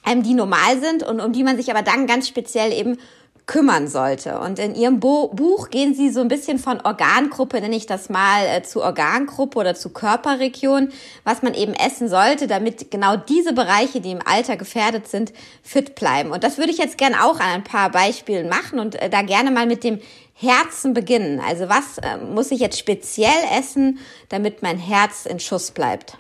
ähm, 0.06 0.24
die 0.24 0.34
normal 0.34 0.80
sind 0.80 1.04
und 1.04 1.20
um 1.20 1.32
die 1.32 1.44
man 1.44 1.58
sich 1.58 1.72
aber 1.72 1.84
dann 1.84 2.08
ganz 2.08 2.28
speziell 2.28 2.72
eben 2.74 2.98
kümmern 3.46 3.88
sollte. 3.88 4.40
Und 4.40 4.58
in 4.60 4.74
Ihrem 4.76 5.00
Bo 5.00 5.28
Buch 5.28 5.70
gehen 5.70 5.94
Sie 5.94 6.10
so 6.10 6.22
ein 6.22 6.28
bisschen 6.28 6.58
von 6.58 6.82
Organgruppe, 6.82 7.62
nenne 7.62 7.76
ich 7.76 7.86
das 7.86 8.10
mal, 8.10 8.46
äh, 8.46 8.64
zu 8.64 8.82
Organgruppe 8.82 9.60
oder 9.60 9.76
zu 9.76 9.90
Körperregion, 9.90 10.90
was 11.24 11.44
man 11.44 11.54
eben 11.54 11.74
essen 11.74 12.10
sollte, 12.10 12.48
damit 12.48 12.90
genau 12.90 13.16
diese 13.16 13.54
Bereiche, 13.54 14.02
die 14.02 14.12
im 14.12 14.26
Alter 14.26 14.58
gefährdet 14.58 15.08
sind, 15.08 15.32
fit 15.62 15.96
bleiben. 15.96 16.32
Und 16.32 16.44
das 16.44 16.58
würde 16.58 16.72
ich 16.72 16.80
jetzt 16.80 16.98
gerne 16.98 17.24
auch 17.24 17.40
an 17.40 17.50
ein 17.50 17.64
paar 17.64 17.92
Beispielen 17.92 18.50
machen 18.50 18.80
und 18.80 18.96
äh, 18.96 19.10
da 19.10 19.22
gerne 19.22 19.52
mal 19.52 19.68
mit 19.68 19.84
dem 19.84 20.00
Herzen 20.34 20.94
beginnen. 20.94 21.40
Also 21.40 21.70
was 21.70 21.98
äh, 22.00 22.18
muss 22.18 22.52
ich 22.52 22.60
jetzt 22.60 22.80
speziell 22.80 23.32
essen, 23.58 24.00
damit 24.30 24.64
mein 24.64 24.78
Herz 24.78 25.26
in 25.26 25.40
Schuss 25.40 25.72
bleibt? 25.72 26.18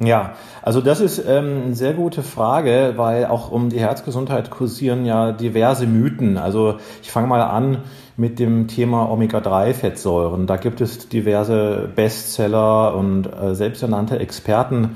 Ja, 0.00 0.34
also 0.60 0.80
das 0.80 1.00
ist 1.00 1.18
ähm, 1.24 1.62
eine 1.66 1.74
sehr 1.74 1.94
gute 1.94 2.24
Frage, 2.24 2.94
weil 2.96 3.26
auch 3.26 3.52
um 3.52 3.70
die 3.70 3.78
Herzgesundheit 3.78 4.50
kursieren 4.50 5.06
ja 5.06 5.30
diverse 5.30 5.86
Mythen. 5.86 6.36
Also 6.36 6.78
ich 7.00 7.12
fange 7.12 7.28
mal 7.28 7.42
an 7.42 7.78
mit 8.16 8.40
dem 8.40 8.66
Thema 8.66 9.08
Omega-3-Fettsäuren. 9.10 10.46
Da 10.46 10.56
gibt 10.56 10.80
es 10.80 11.08
diverse 11.08 11.88
Bestseller 11.94 12.96
und 12.96 13.26
äh, 13.26 13.54
selbsternannte 13.54 14.18
Experten, 14.18 14.90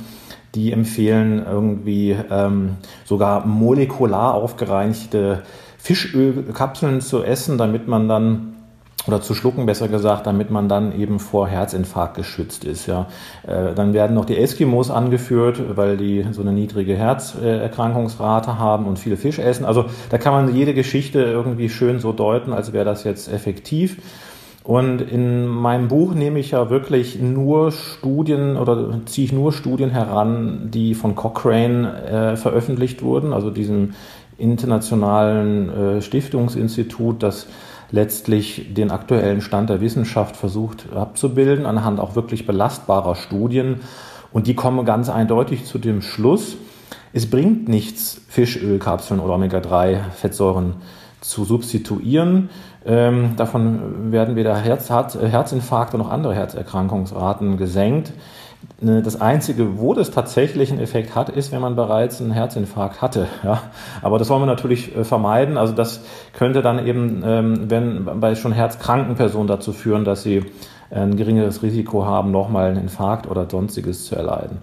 die 0.56 0.72
empfehlen 0.72 1.44
irgendwie 1.48 2.16
ähm, 2.30 2.78
sogar 3.04 3.46
molekular 3.46 4.34
aufgereinigte 4.34 5.42
Fischölkapseln 5.78 7.00
zu 7.00 7.22
essen, 7.22 7.56
damit 7.56 7.86
man 7.86 8.08
dann 8.08 8.57
oder 9.06 9.20
zu 9.20 9.34
schlucken, 9.34 9.64
besser 9.66 9.88
gesagt, 9.88 10.26
damit 10.26 10.50
man 10.50 10.68
dann 10.68 10.98
eben 10.98 11.18
vor 11.18 11.48
Herzinfarkt 11.48 12.16
geschützt 12.16 12.64
ist. 12.64 12.86
Ja. 12.86 13.06
Äh, 13.46 13.74
dann 13.74 13.94
werden 13.94 14.14
noch 14.14 14.24
die 14.24 14.36
Eskimos 14.36 14.90
angeführt, 14.90 15.76
weil 15.76 15.96
die 15.96 16.26
so 16.32 16.42
eine 16.42 16.52
niedrige 16.52 16.96
Herzerkrankungsrate 16.96 18.58
haben 18.58 18.86
und 18.86 18.98
viele 18.98 19.16
Fisch 19.16 19.38
essen. 19.38 19.64
Also 19.64 19.86
da 20.10 20.18
kann 20.18 20.32
man 20.32 20.54
jede 20.54 20.74
Geschichte 20.74 21.20
irgendwie 21.20 21.68
schön 21.68 22.00
so 22.00 22.12
deuten, 22.12 22.52
als 22.52 22.72
wäre 22.72 22.84
das 22.84 23.04
jetzt 23.04 23.32
effektiv. 23.32 23.98
Und 24.68 25.00
in 25.00 25.46
meinem 25.46 25.88
Buch 25.88 26.12
nehme 26.12 26.38
ich 26.40 26.50
ja 26.50 26.68
wirklich 26.68 27.18
nur 27.18 27.72
Studien 27.72 28.58
oder 28.58 29.00
ziehe 29.06 29.24
ich 29.24 29.32
nur 29.32 29.54
Studien 29.54 29.88
heran, 29.88 30.68
die 30.70 30.94
von 30.94 31.14
Cochrane 31.14 32.02
äh, 32.02 32.36
veröffentlicht 32.36 33.02
wurden, 33.02 33.32
also 33.32 33.48
diesem 33.48 33.94
internationalen 34.36 35.70
äh, 35.70 36.02
Stiftungsinstitut, 36.02 37.22
das 37.22 37.46
letztlich 37.90 38.74
den 38.74 38.90
aktuellen 38.90 39.40
Stand 39.40 39.70
der 39.70 39.80
Wissenschaft 39.80 40.36
versucht 40.36 40.92
abzubilden, 40.94 41.66
anhand 41.66 42.00
auch 42.00 42.14
wirklich 42.14 42.46
belastbarer 42.46 43.14
Studien. 43.14 43.80
Und 44.32 44.46
die 44.46 44.54
kommen 44.54 44.84
ganz 44.84 45.08
eindeutig 45.08 45.64
zu 45.64 45.78
dem 45.78 46.02
Schluss, 46.02 46.56
es 47.12 47.30
bringt 47.30 47.68
nichts, 47.68 48.20
Fischölkapseln 48.28 49.20
oder 49.20 49.34
Omega-3-Fettsäuren 49.34 50.74
zu 51.20 51.44
substituieren. 51.44 52.50
Ähm, 52.84 53.34
davon 53.36 54.12
werden 54.12 54.36
weder 54.36 54.56
Herz, 54.56 54.90
Herzinfarkte 54.90 55.98
noch 55.98 56.10
andere 56.10 56.34
Herzerkrankungsraten 56.34 57.56
gesenkt. 57.56 58.12
Ne, 58.80 59.02
das 59.02 59.20
Einzige, 59.20 59.78
wo 59.78 59.92
das 59.94 60.12
tatsächlich 60.12 60.70
einen 60.70 60.80
Effekt 60.80 61.16
hat, 61.16 61.30
ist, 61.30 61.50
wenn 61.50 61.60
man 61.60 61.74
bereits 61.74 62.20
einen 62.20 62.30
Herzinfarkt 62.30 63.02
hatte. 63.02 63.26
Ja? 63.42 63.62
Aber 64.02 64.18
das 64.18 64.30
wollen 64.30 64.42
wir 64.42 64.46
natürlich 64.46 64.96
äh, 64.96 65.04
vermeiden. 65.04 65.56
Also 65.56 65.72
das 65.72 66.00
könnte 66.32 66.62
dann 66.62 66.84
eben, 66.86 67.22
ähm, 67.24 67.70
wenn 67.70 68.20
bei 68.20 68.34
schon 68.36 68.52
herzkranken 68.52 69.16
Personen 69.16 69.48
dazu 69.48 69.72
führen, 69.72 70.04
dass 70.04 70.22
sie 70.22 70.44
ein 70.90 71.16
geringeres 71.16 71.62
Risiko 71.62 72.06
haben, 72.06 72.30
nochmal 72.30 72.70
einen 72.70 72.82
Infarkt 72.82 73.28
oder 73.28 73.48
sonstiges 73.50 74.06
zu 74.06 74.16
erleiden. 74.16 74.58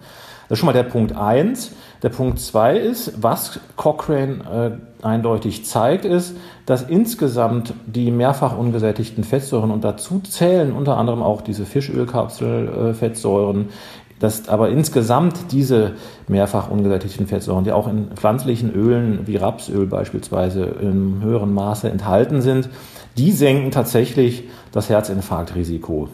Das 0.47 0.57
ist 0.57 0.59
schon 0.59 0.67
mal 0.67 0.73
der 0.73 0.83
Punkt 0.83 1.15
eins. 1.15 1.71
Der 2.05 2.12
Punkt 2.12 2.39
zwei 2.39 2.77
ist, 2.77 3.24
was 3.24 3.59
Cochrane 3.77 4.77
äh, 5.01 5.03
eindeutig 5.03 5.65
zeigt, 5.65 6.05
ist, 6.05 6.35
dass 6.67 6.83
insgesamt 6.83 7.74
die 7.88 8.12
mehrfach 8.12 8.55
ungesättigten 8.55 9.24
Fettsäuren 9.24 9.71
und 9.71 9.83
dazu 9.83 10.19
zählen 10.19 10.71
unter 10.71 10.97
anderem 10.97 11.24
auch 11.24 11.41
diese 11.41 11.65
Fischölkapselfettsäuren, 11.65 13.62
äh, 13.62 13.71
dass 14.19 14.47
aber 14.50 14.69
insgesamt 14.69 15.51
diese 15.51 15.93
mehrfach 16.27 16.69
ungesättigten 16.69 17.25
Fettsäuren, 17.25 17.63
die 17.63 17.71
auch 17.71 17.88
in 17.88 18.09
pflanzlichen 18.13 18.71
Ölen 18.71 19.25
wie 19.25 19.38
Rapsöl 19.38 19.88
beispielsweise 19.88 20.63
im 20.63 21.24
höheren 21.24 21.55
Maße 21.55 21.89
enthalten 21.89 22.43
sind, 22.43 22.69
die 23.17 23.31
senken 23.31 23.71
tatsächlich 23.71 24.43
das 24.71 24.89
Herzinfarktrisiko 24.89 26.09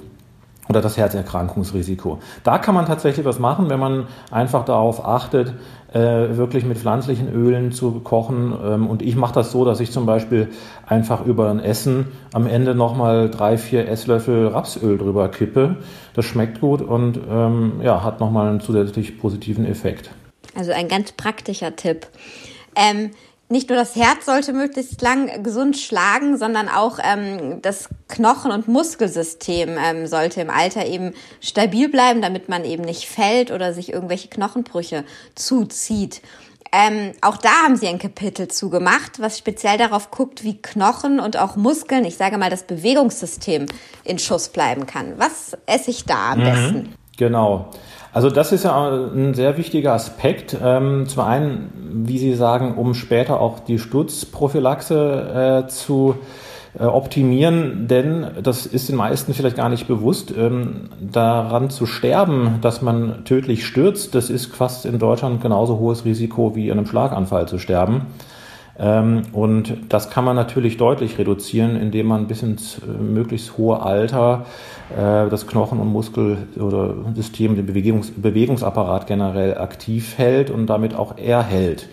oder 0.71 0.81
das 0.81 0.95
Herzerkrankungsrisiko. 0.95 2.19
Da 2.43 2.57
kann 2.57 2.73
man 2.73 2.85
tatsächlich 2.85 3.25
was 3.25 3.39
machen, 3.39 3.69
wenn 3.69 3.79
man 3.79 4.07
einfach 4.31 4.63
darauf 4.63 5.05
achtet, 5.05 5.53
äh, 5.93 6.37
wirklich 6.37 6.63
mit 6.63 6.77
pflanzlichen 6.77 7.31
Ölen 7.31 7.73
zu 7.73 7.99
kochen. 7.99 8.53
Ähm, 8.63 8.87
und 8.87 9.01
ich 9.01 9.17
mache 9.17 9.33
das 9.33 9.51
so, 9.51 9.65
dass 9.65 9.81
ich 9.81 9.91
zum 9.91 10.05
Beispiel 10.05 10.47
einfach 10.87 11.25
über 11.25 11.49
ein 11.49 11.59
Essen 11.59 12.07
am 12.33 12.47
Ende 12.47 12.73
nochmal 12.73 13.29
drei, 13.29 13.57
vier 13.57 13.89
Esslöffel 13.89 14.47
Rapsöl 14.47 14.97
drüber 14.97 15.27
kippe. 15.27 15.75
Das 16.13 16.23
schmeckt 16.23 16.61
gut 16.61 16.81
und 16.81 17.19
ähm, 17.29 17.81
ja, 17.83 18.03
hat 18.03 18.21
nochmal 18.21 18.47
einen 18.47 18.61
zusätzlich 18.61 19.19
positiven 19.19 19.65
Effekt. 19.65 20.09
Also 20.55 20.71
ein 20.71 20.87
ganz 20.87 21.11
praktischer 21.11 21.75
Tipp. 21.75 22.07
Ähm, 22.75 23.11
nicht 23.51 23.69
nur 23.69 23.77
das 23.77 23.95
Herz 23.95 24.25
sollte 24.25 24.53
möglichst 24.53 25.01
lang 25.01 25.43
gesund 25.43 25.77
schlagen, 25.77 26.37
sondern 26.37 26.69
auch 26.69 26.99
ähm, 27.03 27.61
das 27.61 27.89
Knochen- 28.07 28.51
und 28.51 28.67
Muskelsystem 28.67 29.77
ähm, 29.77 30.07
sollte 30.07 30.41
im 30.41 30.49
Alter 30.49 30.85
eben 30.85 31.13
stabil 31.41 31.89
bleiben, 31.89 32.21
damit 32.21 32.49
man 32.49 32.63
eben 32.63 32.83
nicht 32.83 33.07
fällt 33.07 33.51
oder 33.51 33.73
sich 33.73 33.91
irgendwelche 33.91 34.29
Knochenbrüche 34.29 35.03
zuzieht. 35.35 36.21
Ähm, 36.73 37.11
auch 37.19 37.35
da 37.35 37.49
haben 37.65 37.75
sie 37.75 37.87
ein 37.89 37.99
Kapitel 37.99 38.47
zugemacht, 38.47 39.19
was 39.19 39.37
speziell 39.37 39.77
darauf 39.77 40.09
guckt, 40.09 40.45
wie 40.45 40.61
Knochen 40.61 41.19
und 41.19 41.37
auch 41.37 41.57
Muskeln, 41.57 42.05
ich 42.05 42.15
sage 42.15 42.37
mal, 42.37 42.49
das 42.49 42.63
Bewegungssystem 42.63 43.65
in 44.05 44.19
Schuss 44.19 44.47
bleiben 44.47 44.85
kann. 44.85 45.15
Was 45.17 45.57
esse 45.65 45.91
ich 45.91 46.05
da 46.05 46.31
am 46.31 46.39
mhm. 46.39 46.43
besten? 46.43 46.95
Genau. 47.17 47.69
Also 48.13 48.29
das 48.29 48.51
ist 48.51 48.63
ja 48.63 48.89
ein 48.89 49.33
sehr 49.33 49.57
wichtiger 49.57 49.93
Aspekt. 49.93 50.57
Ähm, 50.61 51.07
zum 51.07 51.23
einen, 51.23 51.80
wie 51.93 52.17
Sie 52.17 52.33
sagen, 52.33 52.75
um 52.75 52.93
später 52.93 53.39
auch 53.39 53.59
die 53.59 53.79
Sturzprophylaxe 53.79 55.63
äh, 55.65 55.67
zu 55.69 56.15
äh, 56.79 56.83
optimieren, 56.83 57.87
denn 57.87 58.27
das 58.41 58.65
ist 58.65 58.87
den 58.87 58.95
meisten 58.95 59.33
vielleicht 59.33 59.57
gar 59.57 59.67
nicht 59.67 59.87
bewusst, 59.87 60.33
ähm, 60.35 60.89
daran 61.01 61.69
zu 61.69 61.85
sterben, 61.85 62.59
dass 62.61 62.81
man 62.81 63.25
tödlich 63.25 63.65
stürzt, 63.65 64.15
das 64.15 64.29
ist 64.29 64.55
fast 64.55 64.85
in 64.85 64.97
Deutschland 64.97 65.41
genauso 65.41 65.79
hohes 65.79 66.05
Risiko 66.05 66.55
wie 66.55 66.67
in 66.67 66.77
einem 66.77 66.85
Schlaganfall 66.85 67.47
zu 67.47 67.59
sterben. 67.59 68.07
Ähm, 68.81 69.21
und 69.31 69.77
das 69.89 70.09
kann 70.09 70.25
man 70.25 70.35
natürlich 70.35 70.77
deutlich 70.77 71.19
reduzieren, 71.19 71.75
indem 71.75 72.07
man 72.07 72.27
bis 72.27 72.41
ins 72.41 72.79
äh, 72.79 73.01
möglichst 73.01 73.57
hohe 73.57 73.79
Alter 73.79 74.45
äh, 74.89 75.29
das 75.29 75.45
Knochen- 75.45 75.79
und 75.79 75.87
Muskel- 75.87 76.47
oder 76.59 76.95
System, 77.15 77.55
den 77.55 77.67
Bewegungs 77.67 78.11
Bewegungsapparat 78.11 79.05
generell 79.05 79.59
aktiv 79.59 80.17
hält 80.17 80.49
und 80.49 80.65
damit 80.65 80.95
auch 80.95 81.19
erhält. 81.19 81.89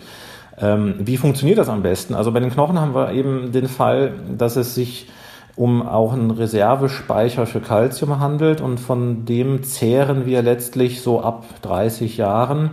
Ähm, 0.59 0.95
wie 0.97 1.17
funktioniert 1.17 1.59
das 1.59 1.69
am 1.69 1.83
besten? 1.83 2.15
Also 2.15 2.31
bei 2.31 2.39
den 2.39 2.49
Knochen 2.49 2.81
haben 2.81 2.95
wir 2.95 3.11
eben 3.11 3.51
den 3.51 3.67
Fall, 3.67 4.13
dass 4.35 4.55
es 4.55 4.73
sich 4.73 5.07
um 5.55 5.87
auch 5.87 6.13
einen 6.13 6.31
Reservespeicher 6.31 7.45
für 7.45 7.59
Kalzium 7.59 8.19
handelt 8.19 8.61
und 8.61 8.79
von 8.79 9.25
dem 9.25 9.61
zehren 9.61 10.25
wir 10.25 10.41
letztlich 10.41 11.01
so 11.01 11.21
ab 11.21 11.45
30 11.61 12.17
Jahren 12.17 12.71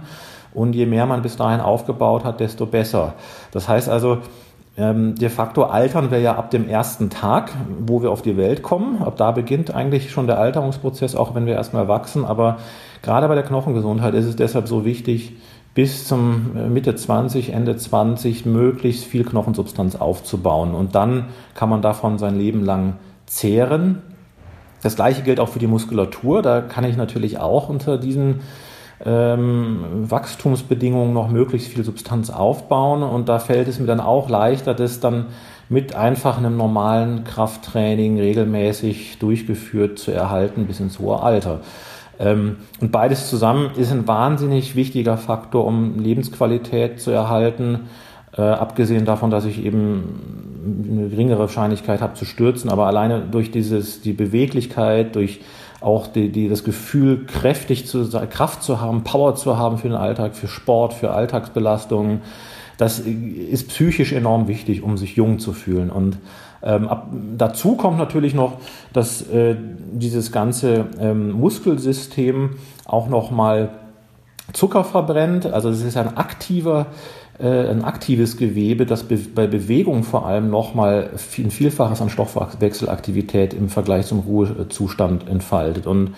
und 0.56 0.75
je 0.75 0.86
mehr 0.86 1.06
man 1.06 1.22
bis 1.22 1.36
dahin 1.36 1.60
aufgebaut 1.60 2.25
hat, 2.25 2.40
desto 2.40 2.66
besser. 2.66 3.12
Das 3.52 3.68
heißt 3.68 3.88
also, 3.88 4.18
ähm, 4.78 5.14
de 5.14 5.28
facto 5.28 5.64
altern 5.64 6.10
wir 6.10 6.18
ja 6.18 6.34
ab 6.36 6.50
dem 6.50 6.68
ersten 6.68 7.10
Tag, 7.10 7.52
wo 7.86 8.02
wir 8.02 8.10
auf 8.10 8.22
die 8.22 8.36
Welt 8.36 8.62
kommen. 8.62 9.02
Ab 9.02 9.16
da 9.16 9.30
beginnt 9.30 9.75
eigentlich 9.75 10.10
schon 10.10 10.26
der 10.26 10.38
Alterungsprozess, 10.38 11.14
auch 11.14 11.34
wenn 11.34 11.46
wir 11.46 11.54
erstmal 11.54 11.88
wachsen. 11.88 12.25
Aber 12.25 12.56
gerade 13.02 13.28
bei 13.28 13.34
der 13.34 13.44
Knochengesundheit 13.44 14.14
ist 14.14 14.25
es 14.25 14.36
deshalb 14.36 14.66
so 14.66 14.84
wichtig, 14.84 15.34
bis 15.75 16.06
zum 16.06 16.56
äh, 16.56 16.68
Mitte 16.68 16.94
20, 16.94 17.52
Ende 17.52 17.76
20 17.76 18.46
möglichst 18.46 19.04
viel 19.04 19.25
Knochensubstanz 19.25 19.94
aufzubauen. 19.96 20.75
Und 20.75 20.94
dann 20.94 21.26
kann 21.54 21.68
man 21.68 21.82
davon 21.82 22.18
sein 22.18 22.38
Leben 22.38 22.64
lang 22.64 22.94
zehren. 23.26 24.02
Das 24.82 24.96
gleiche 24.96 25.22
gilt 25.22 25.38
auch 25.38 25.50
für 25.50 25.58
die 25.58 25.66
Muskulatur. 25.66 26.40
Da 26.40 26.62
kann 26.62 26.84
ich 26.84 26.96
natürlich 26.96 27.38
auch 27.38 27.68
unter 27.68 27.98
diesen 27.98 28.40
ähm, 29.05 29.85
Wachstumsbedingungen 30.09 31.12
noch 31.12 31.29
möglichst 31.29 31.69
viel 31.69 31.85
Substanz 31.85 32.31
aufbauen. 32.31 33.03
Und 33.03 33.29
da 33.29 33.38
fällt 33.38 33.69
es 33.69 33.79
mir 33.79 33.87
dann 33.87 34.00
auch 34.00 34.29
leichter, 34.29 34.75
das 34.75 35.00
dann 35.00 35.26
mit 35.69 35.95
einfach 35.95 36.38
einem 36.38 36.57
normalen 36.57 37.25
Krafttraining 37.25 38.19
regelmäßig 38.21 39.19
durchgeführt 39.19 39.99
zu 39.99 40.12
erhalten 40.12 40.67
bis 40.67 40.81
ins 40.81 40.99
hohe 40.99 41.23
Alter. 41.23 41.61
Ähm, 42.19 42.57
und 42.81 42.93
beides 42.93 43.29
zusammen 43.29 43.71
ist 43.76 43.93
ein 43.93 44.07
wahnsinnig 44.07 44.76
wichtiger 44.76 45.17
Faktor, 45.17 45.67
um 45.67 45.99
Lebensqualität 45.99 47.00
zu 47.00 47.11
erhalten. 47.11 47.88
Äh, 48.37 48.43
abgesehen 48.43 49.05
davon, 49.05 49.31
dass 49.31 49.45
ich 49.45 49.65
eben 49.65 50.87
eine 50.93 51.09
geringere 51.09 51.41
Wahrscheinlichkeit 51.41 52.00
habe 52.00 52.15
zu 52.15 52.25
stürzen, 52.25 52.71
aber 52.71 52.87
alleine 52.87 53.21
durch 53.21 53.50
dieses, 53.50 54.00
die 54.00 54.12
Beweglichkeit, 54.12 55.15
durch 55.15 55.41
auch 55.80 56.06
die, 56.06 56.30
die, 56.30 56.49
das 56.49 56.64
Gefühl, 56.64 57.26
kräftig 57.26 57.87
zu 57.87 58.04
sein, 58.04 58.28
Kraft 58.30 58.62
zu 58.62 58.80
haben, 58.80 59.04
Power 59.04 59.35
zu 59.35 59.59
haben 59.59 59.78
für 59.78 59.88
den 59.88 59.97
Alltag, 59.97 60.35
für 60.35 60.49
Sport, 60.49 60.95
für 60.95 61.11
Alltagsbelastungen. 61.11 62.23
Das 62.78 62.99
ist 62.99 63.68
psychisch 63.68 64.12
enorm 64.12 64.49
wichtig, 64.49 64.83
um 64.83 64.97
sich 64.97 65.16
jung 65.16 65.38
zu 65.38 65.52
fühlen. 65.52 65.90
Und 65.90 66.18
ähm, 66.62 66.88
ab, 66.88 67.09
dazu 67.37 67.76
kommt 67.76 67.99
natürlich 67.99 68.35
noch, 68.35 68.59
dass 68.92 69.23
äh, 69.23 69.56
dieses 69.92 70.33
ganze 70.33 70.87
ähm, 70.99 71.33
Muskelsystem 71.33 72.56
auch 72.85 73.09
nochmal 73.09 73.71
Zucker 74.52 74.85
verbrennt. 74.85 75.47
Also 75.47 75.71
es 75.71 75.83
ist 75.83 75.97
ein 75.97 76.16
aktiver 76.16 76.87
ein 77.38 77.85
aktives 77.85 78.37
Gewebe, 78.37 78.87
das 78.87 79.05
bei 79.05 79.47
Bewegung 79.47 80.05
vor 80.05 80.26
allem 80.26 80.49
nochmal 80.50 81.11
ein 81.38 81.50
Vielfaches 81.50 82.00
an 82.00 82.09
Stoffwechselaktivität 82.09 83.52
im 83.52 83.69
Vergleich 83.69 84.07
zum 84.07 84.21
Ruhezustand 84.21 85.28
entfaltet. 85.28 85.87
Und 85.87 86.12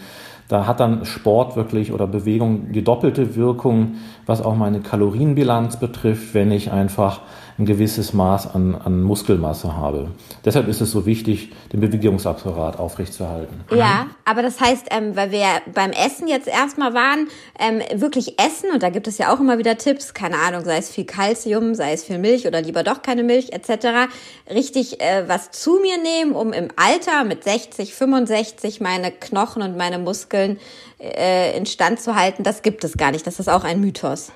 da 0.48 0.66
hat 0.66 0.80
dann 0.80 1.04
Sport 1.04 1.56
wirklich 1.56 1.92
oder 1.92 2.06
Bewegung 2.06 2.72
die 2.72 2.82
doppelte 2.82 3.36
Wirkung, 3.36 3.96
was 4.26 4.40
auch 4.40 4.56
meine 4.56 4.80
Kalorienbilanz 4.80 5.78
betrifft, 5.78 6.34
wenn 6.34 6.50
ich 6.52 6.72
einfach 6.72 7.20
ein 7.58 7.66
gewisses 7.66 8.12
Maß 8.12 8.54
an, 8.54 8.76
an 8.76 9.02
Muskelmasse 9.02 9.76
habe. 9.76 10.12
Deshalb 10.44 10.68
ist 10.68 10.80
es 10.80 10.92
so 10.92 11.06
wichtig, 11.06 11.52
den 11.72 11.80
Bewegungsapparat 11.80 12.78
aufrechtzuerhalten. 12.78 13.60
Ja, 13.74 14.06
aber 14.24 14.42
das 14.42 14.60
heißt, 14.60 14.86
ähm, 14.90 15.16
weil 15.16 15.32
wir 15.32 15.46
beim 15.74 15.90
Essen 15.90 16.28
jetzt 16.28 16.46
erstmal 16.46 16.94
waren, 16.94 17.26
ähm, 17.58 17.82
wirklich 18.00 18.40
essen, 18.40 18.70
und 18.72 18.82
da 18.82 18.90
gibt 18.90 19.08
es 19.08 19.18
ja 19.18 19.34
auch 19.34 19.40
immer 19.40 19.58
wieder 19.58 19.76
Tipps, 19.76 20.14
keine 20.14 20.38
Ahnung, 20.38 20.64
sei 20.64 20.78
es 20.78 20.90
viel 20.90 21.04
Kalzium, 21.04 21.74
sei 21.74 21.92
es 21.92 22.04
viel 22.04 22.18
Milch 22.18 22.46
oder 22.46 22.62
lieber 22.62 22.84
doch 22.84 23.02
keine 23.02 23.24
Milch 23.24 23.52
etc., 23.52 24.08
richtig 24.48 25.00
äh, 25.00 25.24
was 25.26 25.50
zu 25.50 25.80
mir 25.80 25.98
nehmen, 26.00 26.32
um 26.32 26.52
im 26.52 26.68
Alter 26.76 27.24
mit 27.24 27.42
60, 27.42 27.92
65 27.92 28.80
meine 28.80 29.10
Knochen 29.10 29.62
und 29.62 29.76
meine 29.76 29.98
Muskeln 29.98 30.60
äh, 31.00 31.56
instand 31.56 32.00
zu 32.00 32.14
halten, 32.14 32.44
das 32.44 32.62
gibt 32.62 32.84
es 32.84 32.96
gar 32.96 33.10
nicht. 33.10 33.26
Das 33.26 33.40
ist 33.40 33.48
auch 33.48 33.64
ein 33.64 33.80
Mythos. 33.80 34.30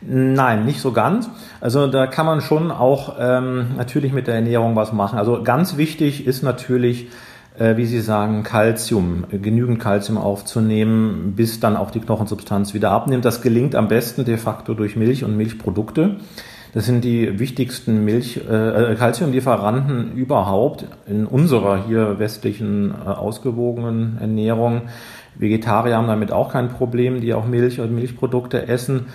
Nein, 0.00 0.64
nicht 0.64 0.80
so 0.80 0.92
ganz. 0.92 1.30
Also 1.60 1.86
da 1.86 2.06
kann 2.06 2.26
man 2.26 2.40
schon 2.40 2.70
auch 2.70 3.16
ähm, 3.20 3.76
natürlich 3.76 4.12
mit 4.12 4.26
der 4.26 4.34
Ernährung 4.34 4.74
was 4.74 4.92
machen. 4.92 5.18
Also 5.18 5.42
ganz 5.42 5.76
wichtig 5.76 6.26
ist 6.26 6.42
natürlich, 6.42 7.08
äh, 7.58 7.76
wie 7.76 7.86
Sie 7.86 8.00
sagen, 8.00 8.42
Kalzium, 8.42 9.24
genügend 9.30 9.78
Kalzium 9.78 10.18
aufzunehmen, 10.18 11.34
bis 11.36 11.60
dann 11.60 11.76
auch 11.76 11.92
die 11.92 12.00
Knochensubstanz 12.00 12.74
wieder 12.74 12.90
abnimmt. 12.90 13.24
Das 13.24 13.42
gelingt 13.42 13.76
am 13.76 13.88
besten 13.88 14.24
de 14.24 14.38
facto 14.38 14.74
durch 14.74 14.96
Milch 14.96 15.22
und 15.22 15.36
Milchprodukte. 15.36 16.16
Das 16.74 16.86
sind 16.86 17.04
die 17.04 17.38
wichtigsten 17.38 18.04
Milch, 18.04 18.38
äh, 18.38 18.96
Calciumlieferanten 18.98 20.12
überhaupt 20.14 20.86
in 21.06 21.26
unserer 21.26 21.86
hier 21.86 22.18
westlichen 22.18 22.92
äh, 22.92 23.08
ausgewogenen 23.08 24.16
Ernährung. 24.18 24.82
Vegetarier 25.34 25.96
haben 25.96 26.06
damit 26.06 26.32
auch 26.32 26.50
kein 26.50 26.70
Problem, 26.70 27.20
die 27.20 27.34
auch 27.34 27.46
Milch 27.46 27.78
und 27.78 27.94
Milchprodukte 27.94 28.68
essen. 28.68 29.06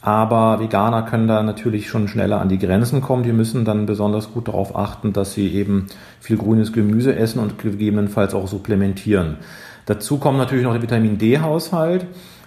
Aber 0.00 0.60
Veganer 0.60 1.02
können 1.02 1.26
da 1.26 1.42
natürlich 1.42 1.88
schon 1.88 2.06
schneller 2.06 2.40
an 2.40 2.48
die 2.48 2.58
Grenzen 2.58 3.00
kommen. 3.00 3.24
Die 3.24 3.32
müssen 3.32 3.64
dann 3.64 3.86
besonders 3.86 4.32
gut 4.32 4.48
darauf 4.48 4.76
achten, 4.76 5.12
dass 5.12 5.32
sie 5.32 5.52
eben 5.52 5.86
viel 6.20 6.36
grünes 6.36 6.72
Gemüse 6.72 7.16
essen 7.16 7.40
und 7.40 7.58
gegebenenfalls 7.58 8.34
auch 8.34 8.46
supplementieren. 8.46 9.38
Dazu 9.86 10.18
kommt 10.18 10.38
natürlich 10.38 10.64
noch 10.64 10.72
der 10.72 10.82
Vitamin 10.82 11.18
D-Haushalt. 11.18 12.06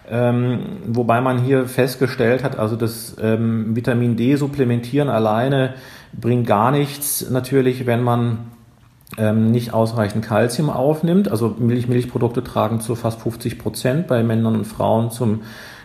Ähm, 0.09 0.59
wobei 0.87 1.21
man 1.21 1.43
hier 1.43 1.67
festgestellt 1.67 2.43
hat, 2.43 2.57
also 2.57 2.75
das 2.75 3.15
ähm, 3.21 3.75
Vitamin 3.75 4.17
D 4.17 4.35
supplementieren 4.35 5.09
alleine 5.09 5.75
bringt 6.11 6.47
gar 6.47 6.71
nichts 6.71 7.29
natürlich, 7.29 7.85
wenn 7.85 8.03
man 8.03 8.39
ähm, 9.17 9.51
nicht 9.51 9.73
ausreichend 9.73 10.25
Kalzium 10.25 10.69
aufnimmt. 10.69 11.29
Also 11.29 11.55
Milch, 11.59 11.87
Milchprodukte 11.87 12.43
tragen 12.43 12.81
zu 12.81 12.95
fast 12.95 13.21
50 13.21 13.59
Prozent 13.59 14.07
bei 14.07 14.23
Männern 14.23 14.55
und 14.55 14.65
Frauen 14.65 15.11
zum 15.11 15.41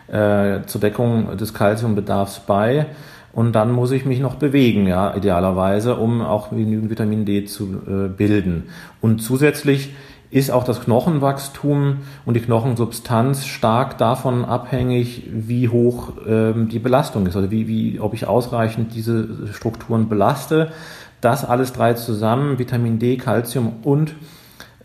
äh, 0.08 0.60
zur 0.66 0.80
Deckung 0.80 1.36
des 1.36 1.54
Kalziumbedarfs 1.54 2.40
bei. 2.40 2.86
Und 3.32 3.52
dann 3.52 3.70
muss 3.70 3.90
ich 3.90 4.06
mich 4.06 4.20
noch 4.20 4.36
bewegen, 4.36 4.86
ja, 4.86 5.14
idealerweise, 5.14 5.96
um 5.96 6.22
auch 6.22 6.50
genügend 6.50 6.88
Vitamin 6.88 7.26
D 7.26 7.44
zu 7.44 7.82
äh, 7.86 8.08
bilden. 8.08 8.70
Und 9.02 9.20
zusätzlich 9.20 9.90
ist 10.30 10.50
auch 10.50 10.64
das 10.64 10.80
Knochenwachstum 10.80 11.98
und 12.24 12.34
die 12.34 12.40
Knochensubstanz 12.40 13.46
stark 13.46 13.98
davon 13.98 14.44
abhängig, 14.44 15.28
wie 15.30 15.68
hoch 15.68 16.14
ähm, 16.26 16.68
die 16.68 16.78
Belastung 16.78 17.26
ist, 17.26 17.36
also 17.36 17.50
wie, 17.50 17.68
wie, 17.68 18.00
ob 18.00 18.14
ich 18.14 18.26
ausreichend 18.26 18.94
diese 18.94 19.52
Strukturen 19.52 20.08
belaste. 20.08 20.72
Das 21.20 21.44
alles 21.44 21.72
drei 21.72 21.94
zusammen, 21.94 22.58
Vitamin 22.58 22.98
D, 22.98 23.16
Calcium 23.16 23.74
und 23.82 24.14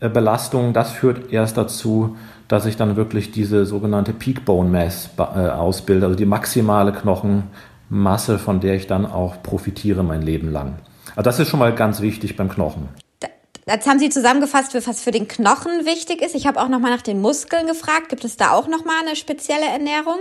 äh, 0.00 0.08
Belastung, 0.08 0.72
das 0.72 0.92
führt 0.92 1.32
erst 1.32 1.56
dazu, 1.56 2.16
dass 2.48 2.66
ich 2.66 2.76
dann 2.76 2.96
wirklich 2.96 3.30
diese 3.30 3.64
sogenannte 3.66 4.12
Peak 4.12 4.44
Bone 4.44 4.68
Mass 4.68 5.10
äh, 5.18 5.22
ausbilde, 5.22 6.06
also 6.06 6.16
die 6.16 6.26
maximale 6.26 6.92
Knochenmasse, 6.92 8.38
von 8.38 8.60
der 8.60 8.74
ich 8.74 8.86
dann 8.86 9.06
auch 9.06 9.42
profitiere 9.42 10.02
mein 10.02 10.22
Leben 10.22 10.50
lang. 10.50 10.74
Also 11.16 11.22
das 11.22 11.40
ist 11.40 11.48
schon 11.48 11.60
mal 11.60 11.74
ganz 11.74 12.00
wichtig 12.00 12.36
beim 12.36 12.48
Knochen. 12.48 12.88
Jetzt 13.66 13.88
haben 13.88 14.00
Sie 14.00 14.08
zusammengefasst, 14.08 14.74
was 14.74 15.02
für 15.02 15.12
den 15.12 15.28
Knochen 15.28 15.86
wichtig 15.86 16.20
ist. 16.20 16.34
Ich 16.34 16.48
habe 16.48 16.60
auch 16.60 16.68
noch 16.68 16.80
mal 16.80 16.90
nach 16.90 17.02
den 17.02 17.20
Muskeln 17.20 17.68
gefragt. 17.68 18.08
Gibt 18.08 18.24
es 18.24 18.36
da 18.36 18.50
auch 18.50 18.66
noch 18.66 18.84
mal 18.84 18.96
eine 19.06 19.14
spezielle 19.14 19.66
Ernährung? 19.66 20.18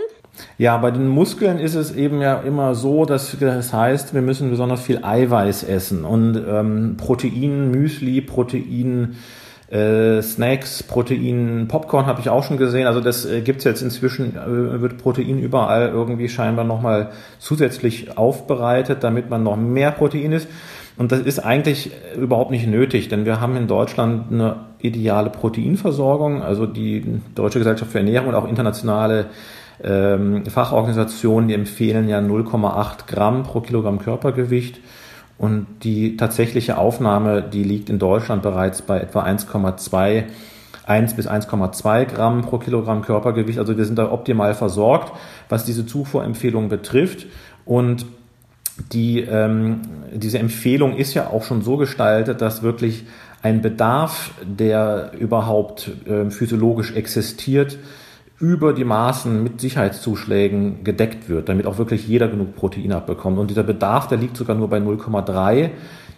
Ja, 0.59 0.77
bei 0.77 0.91
den 0.91 1.07
Muskeln 1.07 1.57
ist 1.57 1.73
es 1.73 1.91
eben 1.91 2.21
ja 2.21 2.39
immer 2.39 2.75
so, 2.75 3.05
dass 3.05 3.35
das 3.39 3.73
heißt, 3.73 4.13
wir 4.13 4.21
müssen 4.21 4.51
besonders 4.51 4.81
viel 4.81 5.03
Eiweiß 5.03 5.63
essen 5.63 6.05
und 6.05 6.35
ähm, 6.47 6.97
Protein, 6.97 7.71
Müsli, 7.71 8.21
Protein, 8.21 9.17
äh, 9.71 10.21
Snacks, 10.21 10.83
Protein, 10.83 11.67
Popcorn 11.69 12.05
habe 12.05 12.19
ich 12.19 12.29
auch 12.29 12.43
schon 12.43 12.57
gesehen. 12.57 12.87
Also 12.87 12.99
das 12.99 13.25
äh, 13.25 13.41
gibt's 13.41 13.63
jetzt 13.63 13.81
inzwischen, 13.81 14.35
äh, 14.35 14.81
wird 14.81 14.97
Protein 14.97 15.39
überall 15.39 15.87
irgendwie 15.87 16.27
scheinbar 16.27 16.65
nochmal 16.65 17.11
zusätzlich 17.39 18.17
aufbereitet, 18.17 19.03
damit 19.03 19.29
man 19.29 19.43
noch 19.43 19.55
mehr 19.55 19.91
Protein 19.91 20.33
ist. 20.33 20.49
Und 20.97 21.13
das 21.13 21.21
ist 21.21 21.39
eigentlich 21.39 21.91
überhaupt 22.17 22.51
nicht 22.51 22.67
nötig, 22.67 23.07
denn 23.07 23.25
wir 23.25 23.39
haben 23.39 23.55
in 23.55 23.67
Deutschland 23.67 24.31
eine 24.31 24.57
ideale 24.79 25.29
Proteinversorgung. 25.29 26.43
Also 26.43 26.65
die 26.65 27.21
Deutsche 27.33 27.59
Gesellschaft 27.59 27.91
für 27.93 27.99
Ernährung 27.99 28.27
und 28.27 28.35
auch 28.35 28.47
internationale 28.47 29.27
ähm, 29.81 30.45
Fachorganisationen, 30.45 31.47
die 31.47 31.55
empfehlen 31.55 32.09
ja 32.09 32.19
0,8 32.19 33.07
Gramm 33.07 33.43
pro 33.43 33.61
Kilogramm 33.61 33.99
Körpergewicht. 33.99 34.81
Und 35.41 35.65
die 35.81 36.17
tatsächliche 36.17 36.77
Aufnahme, 36.77 37.41
die 37.41 37.63
liegt 37.63 37.89
in 37.89 37.97
Deutschland 37.97 38.43
bereits 38.43 38.83
bei 38.83 38.99
etwa 38.99 39.23
1,2 39.23 40.25
1 40.85 41.15
bis 41.15 41.27
1,2 41.27 42.05
Gramm 42.05 42.43
pro 42.43 42.59
Kilogramm 42.59 43.01
Körpergewicht. 43.01 43.57
Also 43.57 43.75
wir 43.75 43.85
sind 43.85 43.97
da 43.97 44.11
optimal 44.11 44.53
versorgt, 44.53 45.11
was 45.49 45.65
diese 45.65 45.87
Zufuhrempfehlung 45.87 46.69
betrifft. 46.69 47.25
Und 47.65 48.05
die, 48.93 49.21
ähm, 49.21 49.81
diese 50.13 50.37
Empfehlung 50.37 50.95
ist 50.95 51.15
ja 51.15 51.31
auch 51.31 51.43
schon 51.43 51.63
so 51.63 51.75
gestaltet, 51.75 52.39
dass 52.41 52.61
wirklich 52.61 53.05
ein 53.41 53.63
Bedarf, 53.63 54.33
der 54.43 55.11
überhaupt 55.17 55.89
äh, 56.05 56.29
physiologisch 56.29 56.91
existiert, 56.93 57.79
über 58.41 58.73
die 58.73 58.83
Maßen 58.83 59.41
mit 59.43 59.61
Sicherheitszuschlägen 59.61 60.83
gedeckt 60.83 61.29
wird, 61.29 61.47
damit 61.47 61.67
auch 61.67 61.77
wirklich 61.77 62.07
jeder 62.07 62.27
genug 62.27 62.55
Protein 62.55 62.91
abbekommt. 62.91 63.37
Und 63.37 63.49
dieser 63.49 63.63
Bedarf, 63.63 64.07
der 64.07 64.17
liegt 64.17 64.35
sogar 64.35 64.55
nur 64.55 64.69
bei 64.69 64.79
0,3 64.79 65.69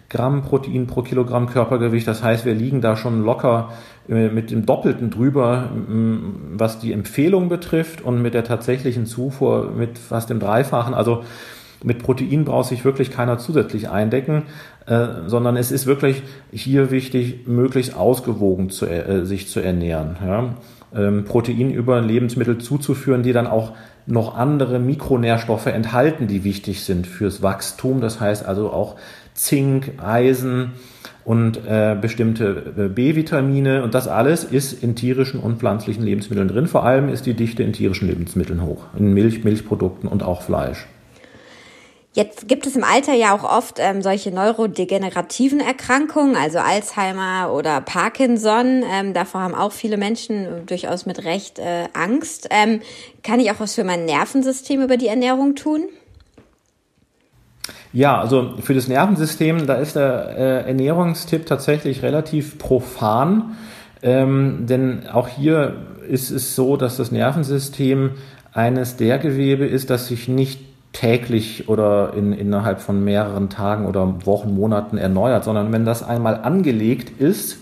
Gramm 0.08 0.42
Protein 0.42 0.86
pro 0.86 1.02
Kilogramm 1.02 1.48
Körpergewicht. 1.48 2.06
Das 2.06 2.22
heißt, 2.22 2.44
wir 2.44 2.54
liegen 2.54 2.80
da 2.80 2.96
schon 2.96 3.24
locker 3.24 3.70
äh, 4.08 4.28
mit 4.28 4.50
dem 4.50 4.64
Doppelten 4.64 5.10
drüber, 5.10 5.70
was 6.52 6.78
die 6.78 6.92
Empfehlung 6.92 7.48
betrifft 7.48 8.00
und 8.00 8.22
mit 8.22 8.34
der 8.34 8.44
tatsächlichen 8.44 9.06
Zufuhr 9.06 9.72
mit 9.76 9.98
fast 9.98 10.30
dem 10.30 10.40
Dreifachen. 10.40 10.94
Also 10.94 11.24
mit 11.82 12.02
Protein 12.02 12.44
braucht 12.44 12.68
sich 12.68 12.84
wirklich 12.84 13.10
keiner 13.10 13.38
zusätzlich 13.38 13.90
eindecken, 13.90 14.44
äh, 14.86 15.06
sondern 15.26 15.56
es 15.56 15.70
ist 15.70 15.86
wirklich 15.86 16.22
hier 16.50 16.90
wichtig, 16.90 17.46
möglichst 17.46 17.96
ausgewogen 17.96 18.70
zu, 18.70 18.86
äh, 18.86 19.24
sich 19.24 19.48
zu 19.48 19.60
ernähren. 19.60 20.16
Ja? 20.24 20.54
Ähm, 20.96 21.24
Protein 21.24 21.70
über 21.70 22.00
Lebensmittel 22.00 22.58
zuzuführen, 22.58 23.22
die 23.22 23.32
dann 23.32 23.46
auch 23.46 23.72
noch 24.06 24.36
andere 24.36 24.78
Mikronährstoffe 24.78 25.66
enthalten, 25.66 26.26
die 26.26 26.44
wichtig 26.44 26.84
sind 26.84 27.06
fürs 27.06 27.42
Wachstum. 27.42 28.00
Das 28.00 28.20
heißt 28.20 28.44
also 28.44 28.70
auch 28.70 28.96
Zink, 29.34 29.92
Eisen 30.02 30.72
und 31.24 31.58
äh, 31.66 31.96
bestimmte 32.00 32.74
äh, 32.76 32.88
B-Vitamine. 32.88 33.82
Und 33.82 33.94
das 33.94 34.08
alles 34.08 34.44
ist 34.44 34.82
in 34.82 34.94
tierischen 34.94 35.40
und 35.40 35.58
pflanzlichen 35.58 36.04
Lebensmitteln 36.04 36.48
drin. 36.48 36.66
Vor 36.66 36.84
allem 36.84 37.08
ist 37.08 37.26
die 37.26 37.34
Dichte 37.34 37.62
in 37.62 37.72
tierischen 37.72 38.08
Lebensmitteln 38.08 38.62
hoch, 38.62 38.84
in 38.96 39.14
Milch, 39.14 39.42
Milchprodukten 39.42 40.08
und 40.08 40.22
auch 40.22 40.42
Fleisch. 40.42 40.86
Jetzt 42.14 42.46
gibt 42.46 42.64
es 42.64 42.76
im 42.76 42.84
Alter 42.84 43.12
ja 43.12 43.34
auch 43.34 43.42
oft 43.42 43.78
ähm, 43.80 44.00
solche 44.00 44.30
neurodegenerativen 44.30 45.58
Erkrankungen, 45.58 46.36
also 46.36 46.58
Alzheimer 46.60 47.52
oder 47.52 47.80
Parkinson. 47.80 48.84
Ähm, 48.88 49.14
davor 49.14 49.40
haben 49.40 49.54
auch 49.56 49.72
viele 49.72 49.96
Menschen 49.96 50.64
durchaus 50.66 51.06
mit 51.06 51.24
Recht 51.24 51.58
äh, 51.58 51.88
Angst. 51.92 52.46
Ähm, 52.50 52.82
kann 53.24 53.40
ich 53.40 53.50
auch 53.50 53.58
was 53.58 53.74
für 53.74 53.82
mein 53.82 54.04
Nervensystem 54.04 54.80
über 54.80 54.96
die 54.96 55.08
Ernährung 55.08 55.56
tun? 55.56 55.88
Ja, 57.92 58.20
also 58.20 58.58
für 58.60 58.74
das 58.74 58.86
Nervensystem, 58.86 59.66
da 59.66 59.74
ist 59.74 59.96
der 59.96 60.36
äh, 60.36 60.68
Ernährungstipp 60.68 61.46
tatsächlich 61.46 62.02
relativ 62.02 62.58
profan, 62.58 63.56
ähm, 64.02 64.66
denn 64.68 65.08
auch 65.08 65.26
hier 65.26 65.76
ist 66.08 66.30
es 66.30 66.54
so, 66.54 66.76
dass 66.76 66.96
das 66.96 67.10
Nervensystem 67.10 68.12
eines 68.52 68.94
der 68.96 69.18
Gewebe 69.18 69.66
ist, 69.66 69.90
das 69.90 70.06
sich 70.06 70.28
nicht 70.28 70.73
täglich 70.94 71.68
oder 71.68 72.14
in, 72.14 72.32
innerhalb 72.32 72.80
von 72.80 73.04
mehreren 73.04 73.50
Tagen 73.50 73.84
oder 73.84 74.26
Wochen, 74.26 74.54
Monaten 74.54 74.96
erneuert, 74.96 75.44
sondern 75.44 75.72
wenn 75.72 75.84
das 75.84 76.02
einmal 76.02 76.36
angelegt 76.42 77.20
ist, 77.20 77.58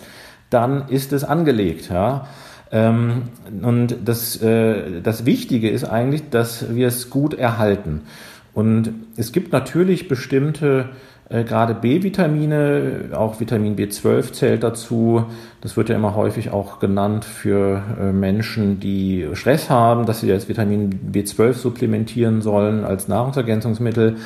dann 0.51 0.89
ist 0.89 1.13
es 1.13 1.25
angelegt. 1.25 1.91
Ja? 1.91 2.29
Ähm, 2.71 3.23
und 3.63 3.97
das, 4.05 4.41
äh, 4.41 5.01
das 5.03 5.27
Wichtige 5.27 5.71
ist 5.71 5.85
eigentlich, 5.85 6.31
dass 6.31 6.75
wir 6.75 6.87
es 6.87 7.11
gut 7.11 7.35
erhalten. 7.35 8.03
Und 8.55 8.93
es 9.17 9.33
gibt 9.33 9.53
natürlich 9.53 10.09
bestimmte 10.09 10.91
äh, 11.29 11.45
gerade 11.45 11.75
B-Vitamine, 11.75 13.11
auch 13.15 13.41
Vitamin 13.41 13.77
B12 13.77 14.33
zählt 14.33 14.63
dazu. 14.63 15.25
Das 15.61 15.77
wird 15.77 15.89
ja 15.89 15.97
immer 15.97 16.15
häufig 16.15 16.51
auch 16.51 16.79
genannt 16.79 17.25
für 17.25 17.83
äh, 18.01 18.13
Menschen, 18.13 18.81
die 18.81 19.29
Stress 19.35 19.71
haben, 19.71 20.07
dass 20.07 20.21
sie 20.21 20.29
jetzt 20.29 20.49
Vitamin 20.49 21.13
B12 21.13 21.55
supplementieren 21.55 22.43
sollen 22.43 22.85
als 22.85 23.09
Nahrungsergänzungsmittel, 23.09 24.17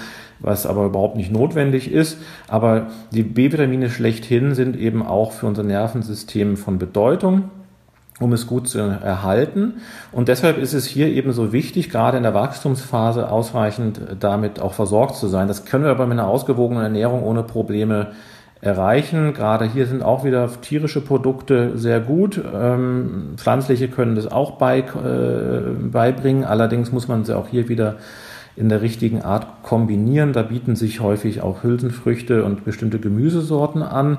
was 0.41 0.67
aber 0.67 0.87
überhaupt 0.87 1.17
nicht 1.17 1.31
notwendig 1.31 1.93
ist. 1.93 2.19
Aber 2.49 2.89
die 3.13 3.23
B-Vitamine 3.23 3.91
schlechthin 3.91 4.55
sind 4.55 4.77
eben 4.77 5.07
auch 5.07 5.33
für 5.33 5.47
unser 5.47 5.63
Nervensystem 5.63 6.57
von 6.57 6.79
Bedeutung 6.79 7.51
um 8.19 8.33
es 8.33 8.47
gut 8.47 8.69
zu 8.69 8.79
erhalten. 8.79 9.75
Und 10.13 10.29
deshalb 10.29 10.59
ist 10.59 10.73
es 10.73 10.87
hier 10.87 11.09
eben 11.09 11.33
so 11.33 11.53
wichtig, 11.53 11.91
gerade 11.91 12.17
in 12.17 12.23
der 12.23 12.35
Wachstumsphase 12.35 13.31
ausreichend 13.31 14.01
damit 14.21 14.61
auch 14.61 14.73
versorgt 14.73 15.17
zu 15.17 15.29
sein. 15.29 15.49
Das 15.49 15.65
können 15.65 15.85
wir 15.85 15.91
aber 15.91 16.07
mit 16.07 16.19
einer 16.19 16.29
ausgewogenen 16.29 16.83
Ernährung 16.83 17.23
ohne 17.23 17.43
Probleme 17.43 18.13
erreichen. 18.63 19.35
Gerade 19.35 19.67
hier 19.67 19.87
sind 19.87 20.03
auch 20.03 20.25
wieder 20.25 20.49
tierische 20.63 21.03
Produkte 21.03 21.77
sehr 21.77 22.01
gut. 22.01 22.43
Ähm, 22.55 23.35
pflanzliche 23.37 23.89
können 23.89 24.15
das 24.15 24.27
auch 24.27 24.53
bei, 24.53 24.79
äh, 24.79 25.73
beibringen. 25.91 26.45
Allerdings 26.45 26.93
muss 26.93 27.09
man 27.09 27.25
sie 27.25 27.37
auch 27.37 27.49
hier 27.49 27.69
wieder 27.69 27.97
in 28.57 28.71
der 28.71 28.81
richtigen 28.81 29.21
Art 29.21 29.63
kombinieren. 29.63 30.33
Da 30.33 30.43
bieten 30.43 30.75
sich 30.75 31.01
häufig 31.01 31.43
auch 31.43 31.63
Hülsenfrüchte 31.63 32.45
und 32.45 32.65
bestimmte 32.65 32.99
Gemüsesorten 32.99 33.83
an. 33.83 34.19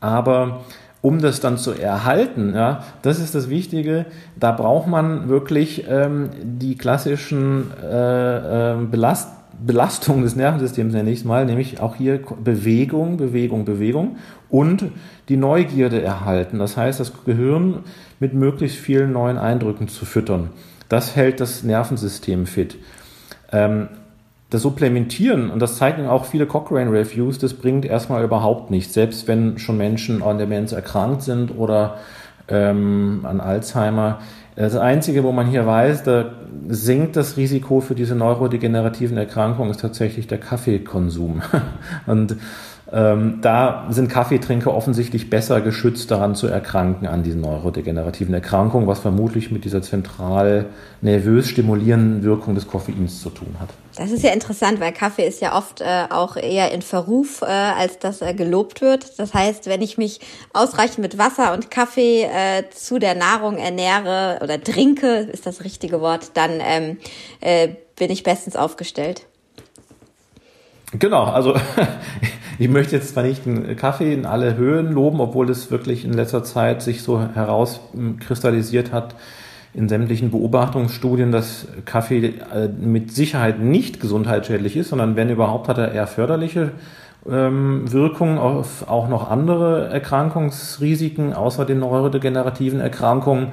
Aber 0.00 0.60
um 1.06 1.20
das 1.20 1.38
dann 1.38 1.56
zu 1.56 1.70
erhalten, 1.70 2.52
ja, 2.52 2.82
das 3.02 3.20
ist 3.20 3.36
das 3.36 3.48
Wichtige. 3.48 4.06
Da 4.34 4.50
braucht 4.50 4.88
man 4.88 5.28
wirklich 5.28 5.84
ähm, 5.88 6.30
die 6.42 6.76
klassischen 6.76 7.70
äh, 7.80 8.72
äh, 8.72 8.76
Belast 8.90 9.28
Belastungen 9.64 10.24
des 10.24 10.34
Nervensystems 10.34 10.92
nenne 10.92 11.10
ich 11.10 11.20
es 11.20 11.24
mal, 11.24 11.46
nämlich 11.46 11.80
auch 11.80 11.94
hier 11.94 12.20
Bewegung, 12.42 13.16
Bewegung, 13.18 13.64
Bewegung 13.64 14.16
und 14.50 14.86
die 15.28 15.36
Neugierde 15.36 16.02
erhalten. 16.02 16.58
Das 16.58 16.76
heißt, 16.76 16.98
das 16.98 17.12
Gehirn 17.24 17.84
mit 18.18 18.34
möglichst 18.34 18.76
vielen 18.76 19.12
neuen 19.12 19.38
Eindrücken 19.38 19.86
zu 19.86 20.04
füttern. 20.04 20.50
Das 20.88 21.14
hält 21.14 21.40
das 21.40 21.62
Nervensystem 21.62 22.46
fit. 22.46 22.76
Ähm, 23.52 23.88
das 24.50 24.62
Supplementieren, 24.62 25.50
und 25.50 25.60
das 25.60 25.76
zeigen 25.76 26.06
auch 26.06 26.24
viele 26.24 26.46
Cochrane-Reviews, 26.46 27.38
das 27.38 27.54
bringt 27.54 27.84
erstmal 27.84 28.22
überhaupt 28.22 28.70
nichts, 28.70 28.94
selbst 28.94 29.26
wenn 29.26 29.58
schon 29.58 29.76
Menschen 29.76 30.22
an 30.22 30.38
Demenz 30.38 30.72
erkrankt 30.72 31.22
sind 31.22 31.56
oder 31.56 31.96
ähm, 32.48 33.20
an 33.24 33.40
Alzheimer. 33.40 34.20
Das 34.54 34.76
Einzige, 34.76 35.24
wo 35.24 35.32
man 35.32 35.48
hier 35.48 35.66
weiß, 35.66 36.04
da 36.04 36.30
sinkt 36.68 37.16
das 37.16 37.36
Risiko 37.36 37.80
für 37.80 37.94
diese 37.94 38.14
neurodegenerativen 38.14 39.16
Erkrankungen, 39.18 39.70
ist 39.70 39.80
tatsächlich 39.80 40.28
der 40.28 40.38
Kaffeekonsum. 40.38 41.42
Und 42.06 42.36
ähm, 42.92 43.40
da 43.42 43.88
sind 43.90 44.08
Kaffeetrinker 44.08 44.72
offensichtlich 44.72 45.28
besser 45.28 45.60
geschützt, 45.60 46.10
daran 46.12 46.36
zu 46.36 46.46
erkranken 46.46 47.08
an 47.08 47.24
diesen 47.24 47.40
neurodegenerativen 47.40 48.32
Erkrankungen, 48.32 48.86
was 48.86 49.00
vermutlich 49.00 49.50
mit 49.50 49.64
dieser 49.64 49.82
zentral 49.82 50.66
nervös 51.00 51.48
stimulierenden 51.48 52.22
Wirkung 52.22 52.54
des 52.54 52.68
Koffeins 52.68 53.20
zu 53.20 53.30
tun 53.30 53.56
hat. 53.58 53.70
Das 53.96 54.12
ist 54.12 54.22
ja 54.22 54.32
interessant, 54.32 54.78
weil 54.78 54.92
Kaffee 54.92 55.26
ist 55.26 55.40
ja 55.40 55.56
oft 55.56 55.80
äh, 55.80 56.04
auch 56.10 56.36
eher 56.36 56.70
in 56.72 56.82
Verruf, 56.82 57.42
äh, 57.42 57.46
als 57.46 57.98
dass 57.98 58.20
er 58.20 58.34
gelobt 58.34 58.82
wird. 58.82 59.18
Das 59.18 59.34
heißt, 59.34 59.66
wenn 59.66 59.82
ich 59.82 59.98
mich 59.98 60.20
ausreichend 60.52 60.98
mit 60.98 61.18
Wasser 61.18 61.54
und 61.54 61.72
Kaffee 61.72 62.22
äh, 62.22 62.70
zu 62.70 63.00
der 63.00 63.16
Nahrung 63.16 63.56
ernähre 63.56 64.38
oder 64.42 64.62
trinke, 64.62 65.28
ist 65.32 65.46
das 65.46 65.64
richtige 65.64 66.00
Wort, 66.00 66.32
dann 66.34 66.60
ähm, 66.60 66.98
äh, 67.40 67.68
bin 67.96 68.10
ich 68.10 68.22
bestens 68.22 68.54
aufgestellt. 68.54 69.26
Genau, 70.98 71.24
also 71.24 71.54
ich 72.58 72.68
möchte 72.68 72.96
jetzt 72.96 73.12
zwar 73.12 73.24
nicht 73.24 73.44
den 73.46 73.76
Kaffee 73.76 74.12
in 74.12 74.26
alle 74.26 74.56
Höhen 74.56 74.92
loben, 74.92 75.20
obwohl 75.20 75.50
es 75.50 75.70
wirklich 75.70 76.04
in 76.04 76.12
letzter 76.12 76.44
Zeit 76.44 76.82
sich 76.82 77.02
so 77.02 77.20
herauskristallisiert 77.20 78.92
hat 78.92 79.14
in 79.74 79.88
sämtlichen 79.88 80.30
Beobachtungsstudien, 80.30 81.32
dass 81.32 81.68
Kaffee 81.84 82.34
äh, 82.54 82.68
mit 82.68 83.12
Sicherheit 83.12 83.60
nicht 83.60 84.00
gesundheitsschädlich 84.00 84.76
ist, 84.76 84.88
sondern 84.88 85.16
wenn 85.16 85.28
überhaupt 85.28 85.68
hat 85.68 85.76
er 85.76 85.92
eher 85.92 86.06
förderliche 86.06 86.72
ähm, 87.30 87.90
Wirkungen 87.92 88.38
auf 88.38 88.88
auch 88.88 89.08
noch 89.08 89.30
andere 89.30 89.88
Erkrankungsrisiken 89.88 91.34
außer 91.34 91.66
den 91.66 91.80
neurodegenerativen 91.80 92.80
Erkrankungen. 92.80 93.48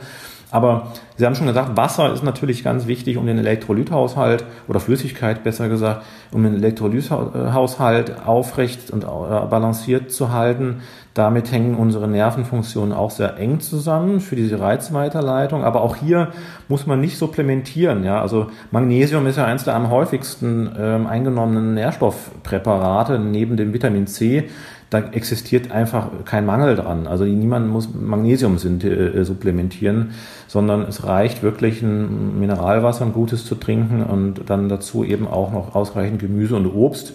Aber 0.53 0.89
Sie 1.17 1.25
haben 1.25 1.33
schon 1.33 1.47
gesagt, 1.47 1.75
Wasser 1.75 2.13
ist 2.13 2.23
natürlich 2.23 2.63
ganz 2.63 2.85
wichtig, 2.85 3.17
um 3.17 3.25
den 3.25 3.39
Elektrolythaushalt 3.39 4.45
oder 4.67 4.79
Flüssigkeit 4.79 5.43
besser 5.43 5.67
gesagt, 5.67 6.03
um 6.31 6.43
den 6.43 6.53
Elektrolythaushalt 6.53 8.27
aufrecht 8.27 8.91
und 8.91 9.03
äh, 9.03 9.07
balanciert 9.07 10.11
zu 10.11 10.31
halten. 10.31 10.81
Damit 11.15 11.51
hängen 11.51 11.73
unsere 11.75 12.07
Nervenfunktionen 12.07 12.93
auch 12.93 13.09
sehr 13.09 13.37
eng 13.37 13.61
zusammen 13.61 14.19
für 14.19 14.35
diese 14.35 14.59
Reizweiterleitung. 14.59 15.63
Aber 15.63 15.81
auch 15.81 15.95
hier 15.95 16.29
muss 16.67 16.85
man 16.85 17.01
nicht 17.01 17.17
supplementieren. 17.17 18.03
Ja, 18.03 18.21
also 18.21 18.47
Magnesium 18.69 19.25
ist 19.25 19.37
ja 19.37 19.45
eines 19.45 19.63
der 19.63 19.75
am 19.75 19.89
häufigsten 19.89 20.71
ähm, 20.77 21.07
eingenommenen 21.07 21.73
Nährstoffpräparate 21.73 23.17
neben 23.17 23.57
dem 23.57 23.73
Vitamin 23.73 24.05
C 24.05 24.49
da 24.93 24.99
existiert 25.11 25.71
einfach 25.71 26.09
kein 26.23 26.45
Mangel 26.45 26.75
dran. 26.75 27.07
Also 27.07 27.23
niemand 27.23 27.67
muss 27.67 27.89
Magnesium 27.93 28.57
äh, 28.57 29.23
supplementieren, 29.25 30.11
sondern 30.47 30.81
es 30.83 31.03
reicht 31.03 31.41
wirklich 31.41 31.81
ein 31.81 32.39
Mineralwasser, 32.39 33.05
ein 33.05 33.13
gutes 33.13 33.45
zu 33.45 33.55
trinken 33.55 34.03
und 34.03 34.49
dann 34.49 34.69
dazu 34.69 35.03
eben 35.03 35.27
auch 35.27 35.51
noch 35.51 35.73
ausreichend 35.73 36.19
Gemüse 36.19 36.55
und 36.55 36.67
Obst. 36.67 37.13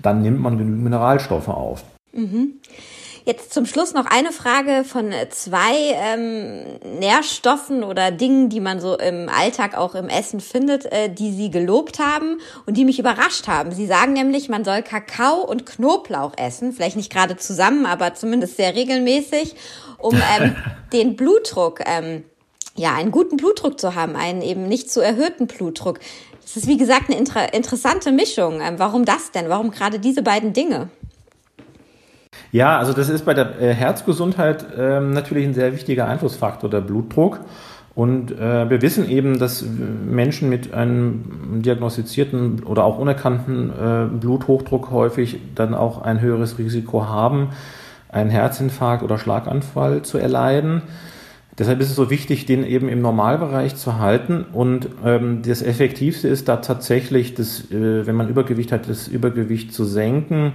Dann 0.00 0.22
nimmt 0.22 0.40
man 0.40 0.58
genügend 0.58 0.82
Mineralstoffe 0.82 1.48
auf. 1.48 1.84
Mhm. 2.12 2.54
Jetzt 3.24 3.52
zum 3.52 3.66
Schluss 3.66 3.92
noch 3.92 4.06
eine 4.06 4.32
Frage 4.32 4.84
von 4.84 5.12
zwei 5.30 5.94
ähm, 5.94 6.64
Nährstoffen 6.98 7.84
oder 7.84 8.10
Dingen, 8.10 8.48
die 8.48 8.60
man 8.60 8.80
so 8.80 8.96
im 8.96 9.28
Alltag 9.28 9.76
auch 9.76 9.94
im 9.94 10.08
Essen 10.08 10.40
findet, 10.40 10.86
äh, 10.86 11.12
die 11.12 11.32
Sie 11.32 11.50
gelobt 11.50 11.98
haben 11.98 12.38
und 12.66 12.76
die 12.76 12.84
mich 12.84 12.98
überrascht 12.98 13.46
haben. 13.46 13.72
Sie 13.72 13.86
sagen 13.86 14.14
nämlich, 14.14 14.48
man 14.48 14.64
soll 14.64 14.82
Kakao 14.82 15.42
und 15.42 15.66
Knoblauch 15.66 16.32
essen, 16.38 16.72
vielleicht 16.72 16.96
nicht 16.96 17.12
gerade 17.12 17.36
zusammen, 17.36 17.84
aber 17.84 18.14
zumindest 18.14 18.56
sehr 18.56 18.74
regelmäßig, 18.74 19.54
um 19.98 20.14
ähm, 20.40 20.56
den 20.92 21.16
Blutdruck, 21.16 21.80
ähm, 21.86 22.24
ja, 22.74 22.94
einen 22.94 23.10
guten 23.10 23.36
Blutdruck 23.36 23.78
zu 23.78 23.94
haben, 23.94 24.16
einen 24.16 24.40
eben 24.40 24.66
nicht 24.66 24.90
zu 24.90 25.00
erhöhten 25.00 25.46
Blutdruck. 25.46 26.00
Das 26.42 26.56
ist 26.56 26.66
wie 26.66 26.78
gesagt 26.78 27.10
eine 27.10 27.18
inter 27.18 27.52
interessante 27.52 28.12
Mischung. 28.12 28.60
Ähm, 28.62 28.78
warum 28.78 29.04
das 29.04 29.30
denn? 29.30 29.48
Warum 29.48 29.70
gerade 29.70 29.98
diese 29.98 30.22
beiden 30.22 30.52
Dinge? 30.52 30.88
Ja, 32.52 32.78
also 32.78 32.92
das 32.92 33.08
ist 33.08 33.24
bei 33.24 33.34
der 33.34 33.60
äh, 33.60 33.72
Herzgesundheit 33.72 34.66
ähm, 34.76 35.12
natürlich 35.12 35.46
ein 35.46 35.54
sehr 35.54 35.72
wichtiger 35.72 36.08
Einflussfaktor, 36.08 36.68
der 36.68 36.80
Blutdruck. 36.80 37.40
Und 37.94 38.32
äh, 38.32 38.70
wir 38.70 38.82
wissen 38.82 39.08
eben, 39.08 39.38
dass 39.38 39.64
Menschen 39.64 40.48
mit 40.48 40.72
einem 40.72 41.60
diagnostizierten 41.62 42.62
oder 42.64 42.84
auch 42.84 42.98
unerkannten 42.98 43.70
äh, 43.70 44.06
Bluthochdruck 44.06 44.90
häufig 44.90 45.38
dann 45.54 45.74
auch 45.74 46.02
ein 46.02 46.20
höheres 46.20 46.58
Risiko 46.58 47.06
haben, 47.06 47.50
einen 48.08 48.30
Herzinfarkt 48.30 49.02
oder 49.02 49.18
Schlaganfall 49.18 50.02
zu 50.02 50.18
erleiden. 50.18 50.82
Deshalb 51.58 51.80
ist 51.80 51.90
es 51.90 51.96
so 51.96 52.10
wichtig, 52.10 52.46
den 52.46 52.64
eben 52.64 52.88
im 52.88 53.02
Normalbereich 53.02 53.76
zu 53.76 53.98
halten. 53.98 54.46
Und 54.52 54.88
ähm, 55.04 55.42
das 55.44 55.62
Effektivste 55.62 56.26
ist 56.28 56.48
da 56.48 56.56
tatsächlich, 56.56 57.34
das, 57.34 57.70
äh, 57.70 58.06
wenn 58.06 58.16
man 58.16 58.28
Übergewicht 58.28 58.72
hat, 58.72 58.88
das 58.88 59.08
Übergewicht 59.08 59.74
zu 59.74 59.84
senken 59.84 60.54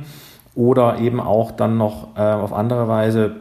oder 0.55 0.99
eben 0.99 1.19
auch 1.19 1.51
dann 1.51 1.77
noch 1.77 2.15
äh, 2.15 2.21
auf 2.21 2.53
andere 2.53 2.87
Weise 2.87 3.35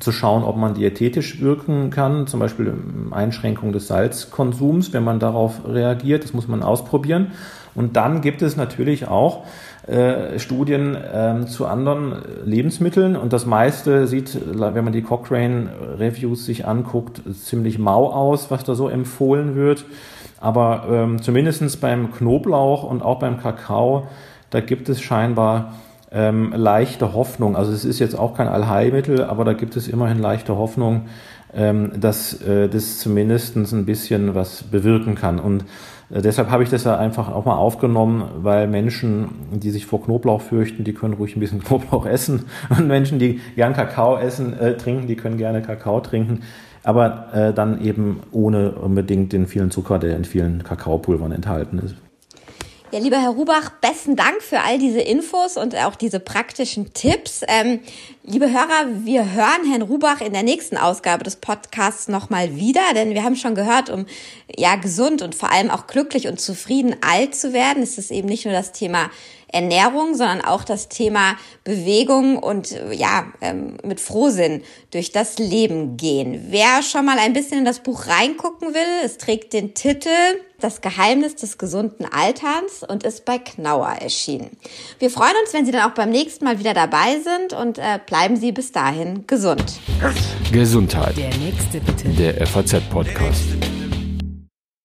zu 0.00 0.10
schauen, 0.10 0.42
ob 0.42 0.56
man 0.56 0.74
diätetisch 0.74 1.40
wirken 1.40 1.90
kann, 1.90 2.26
zum 2.26 2.40
Beispiel 2.40 2.74
Einschränkung 3.12 3.72
des 3.72 3.86
Salzkonsums, 3.86 4.92
wenn 4.92 5.04
man 5.04 5.20
darauf 5.20 5.60
reagiert. 5.66 6.24
Das 6.24 6.34
muss 6.34 6.48
man 6.48 6.62
ausprobieren. 6.62 7.32
Und 7.74 7.96
dann 7.96 8.20
gibt 8.20 8.42
es 8.42 8.56
natürlich 8.56 9.06
auch 9.06 9.44
äh, 9.86 10.38
Studien 10.38 10.96
äh, 10.96 11.46
zu 11.46 11.66
anderen 11.66 12.16
Lebensmitteln 12.44 13.16
und 13.16 13.32
das 13.32 13.46
meiste 13.46 14.06
sieht, 14.06 14.36
wenn 14.58 14.82
man 14.82 14.92
die 14.92 15.02
Cochrane 15.02 15.68
Reviews 15.98 16.46
sich 16.46 16.66
anguckt, 16.66 17.22
ziemlich 17.34 17.78
mau 17.78 18.10
aus, 18.10 18.50
was 18.50 18.64
da 18.64 18.74
so 18.74 18.88
empfohlen 18.88 19.54
wird. 19.54 19.84
Aber 20.40 20.86
ähm, 20.90 21.22
zumindest 21.22 21.80
beim 21.80 22.12
Knoblauch 22.12 22.82
und 22.82 23.02
auch 23.02 23.18
beim 23.18 23.38
Kakao, 23.38 24.08
da 24.50 24.60
gibt 24.60 24.88
es 24.88 25.00
scheinbar 25.00 25.74
ähm, 26.16 26.52
leichte 26.56 27.12
Hoffnung. 27.12 27.56
Also 27.56 27.72
es 27.72 27.84
ist 27.84 27.98
jetzt 27.98 28.18
auch 28.18 28.34
kein 28.34 28.48
Allheilmittel, 28.48 29.22
aber 29.22 29.44
da 29.44 29.52
gibt 29.52 29.76
es 29.76 29.86
immerhin 29.86 30.18
leichte 30.18 30.56
Hoffnung, 30.56 31.02
ähm, 31.54 31.92
dass 32.00 32.40
äh, 32.40 32.68
das 32.68 32.98
zumindest 32.98 33.54
ein 33.56 33.84
bisschen 33.84 34.34
was 34.34 34.62
bewirken 34.62 35.14
kann. 35.14 35.38
Und 35.38 35.64
äh, 36.10 36.22
deshalb 36.22 36.50
habe 36.50 36.62
ich 36.62 36.70
das 36.70 36.84
ja 36.84 36.96
einfach 36.96 37.30
auch 37.30 37.44
mal 37.44 37.56
aufgenommen, 37.56 38.24
weil 38.38 38.66
Menschen, 38.66 39.28
die 39.52 39.70
sich 39.70 39.84
vor 39.84 40.02
Knoblauch 40.02 40.40
fürchten, 40.40 40.84
die 40.84 40.94
können 40.94 41.14
ruhig 41.14 41.36
ein 41.36 41.40
bisschen 41.40 41.60
Knoblauch 41.64 42.06
essen. 42.06 42.46
Und 42.70 42.88
Menschen, 42.88 43.18
die 43.18 43.40
gern 43.54 43.74
Kakao 43.74 44.16
essen, 44.16 44.58
äh, 44.58 44.76
trinken, 44.76 45.06
die 45.06 45.16
können 45.16 45.36
gerne 45.36 45.60
Kakao 45.60 46.00
trinken. 46.00 46.40
Aber 46.82 47.34
äh, 47.34 47.52
dann 47.52 47.84
eben 47.84 48.20
ohne 48.30 48.70
unbedingt 48.70 49.32
den 49.32 49.48
vielen 49.48 49.70
Zucker, 49.70 49.98
der 49.98 50.16
in 50.16 50.24
vielen 50.24 50.62
Kakaopulvern 50.62 51.32
enthalten 51.32 51.78
ist. 51.80 51.96
Ja, 52.92 53.00
lieber 53.00 53.20
Herr 53.20 53.30
Rubach, 53.30 53.70
besten 53.80 54.14
Dank 54.14 54.40
für 54.40 54.60
all 54.60 54.78
diese 54.78 55.00
Infos 55.00 55.56
und 55.56 55.74
auch 55.74 55.96
diese 55.96 56.20
praktischen 56.20 56.94
Tipps. 56.94 57.40
Ähm, 57.48 57.80
liebe 58.22 58.48
Hörer, 58.48 58.86
wir 59.04 59.32
hören 59.32 59.68
Herrn 59.68 59.82
Rubach 59.82 60.20
in 60.20 60.32
der 60.32 60.44
nächsten 60.44 60.76
Ausgabe 60.76 61.24
des 61.24 61.34
Podcasts 61.34 62.06
nochmal 62.06 62.54
wieder, 62.54 62.82
denn 62.94 63.12
wir 63.12 63.24
haben 63.24 63.34
schon 63.34 63.56
gehört, 63.56 63.90
um 63.90 64.06
ja 64.56 64.76
gesund 64.76 65.20
und 65.22 65.34
vor 65.34 65.50
allem 65.50 65.68
auch 65.68 65.88
glücklich 65.88 66.28
und 66.28 66.40
zufrieden 66.40 66.94
alt 67.00 67.34
zu 67.34 67.52
werden, 67.52 67.82
ist 67.82 67.98
es 67.98 68.12
eben 68.12 68.28
nicht 68.28 68.44
nur 68.44 68.54
das 68.54 68.70
Thema 68.70 69.10
Ernährung, 69.48 70.14
sondern 70.14 70.40
auch 70.40 70.64
das 70.64 70.88
Thema 70.88 71.36
Bewegung 71.64 72.38
und 72.38 72.74
ja, 72.92 73.26
ähm, 73.40 73.76
mit 73.84 74.00
Frohsinn 74.00 74.62
durch 74.90 75.12
das 75.12 75.38
Leben 75.38 75.96
gehen. 75.96 76.46
Wer 76.50 76.82
schon 76.82 77.04
mal 77.04 77.18
ein 77.18 77.32
bisschen 77.32 77.58
in 77.58 77.64
das 77.64 77.80
Buch 77.80 78.06
reingucken 78.06 78.74
will, 78.74 79.04
es 79.04 79.18
trägt 79.18 79.52
den 79.52 79.74
Titel 79.74 80.08
Das 80.60 80.80
Geheimnis 80.80 81.36
des 81.36 81.58
gesunden 81.58 82.06
Alterns 82.06 82.82
und 82.86 83.04
ist 83.04 83.24
bei 83.24 83.38
Knauer 83.38 83.88
erschienen. 84.00 84.56
Wir 84.98 85.10
freuen 85.10 85.34
uns, 85.42 85.52
wenn 85.52 85.64
Sie 85.64 85.72
dann 85.72 85.90
auch 85.90 85.94
beim 85.94 86.10
nächsten 86.10 86.44
Mal 86.44 86.58
wieder 86.58 86.74
dabei 86.74 87.18
sind 87.20 87.52
und 87.52 87.78
äh, 87.78 88.00
bleiben 88.04 88.36
Sie 88.36 88.52
bis 88.52 88.72
dahin 88.72 89.26
gesund. 89.26 89.80
Gesundheit. 90.52 91.16
Der 91.16 91.36
nächste 91.36 91.80
bitte. 91.80 92.08
Der 92.08 92.46
FAZ-Podcast. 92.46 93.75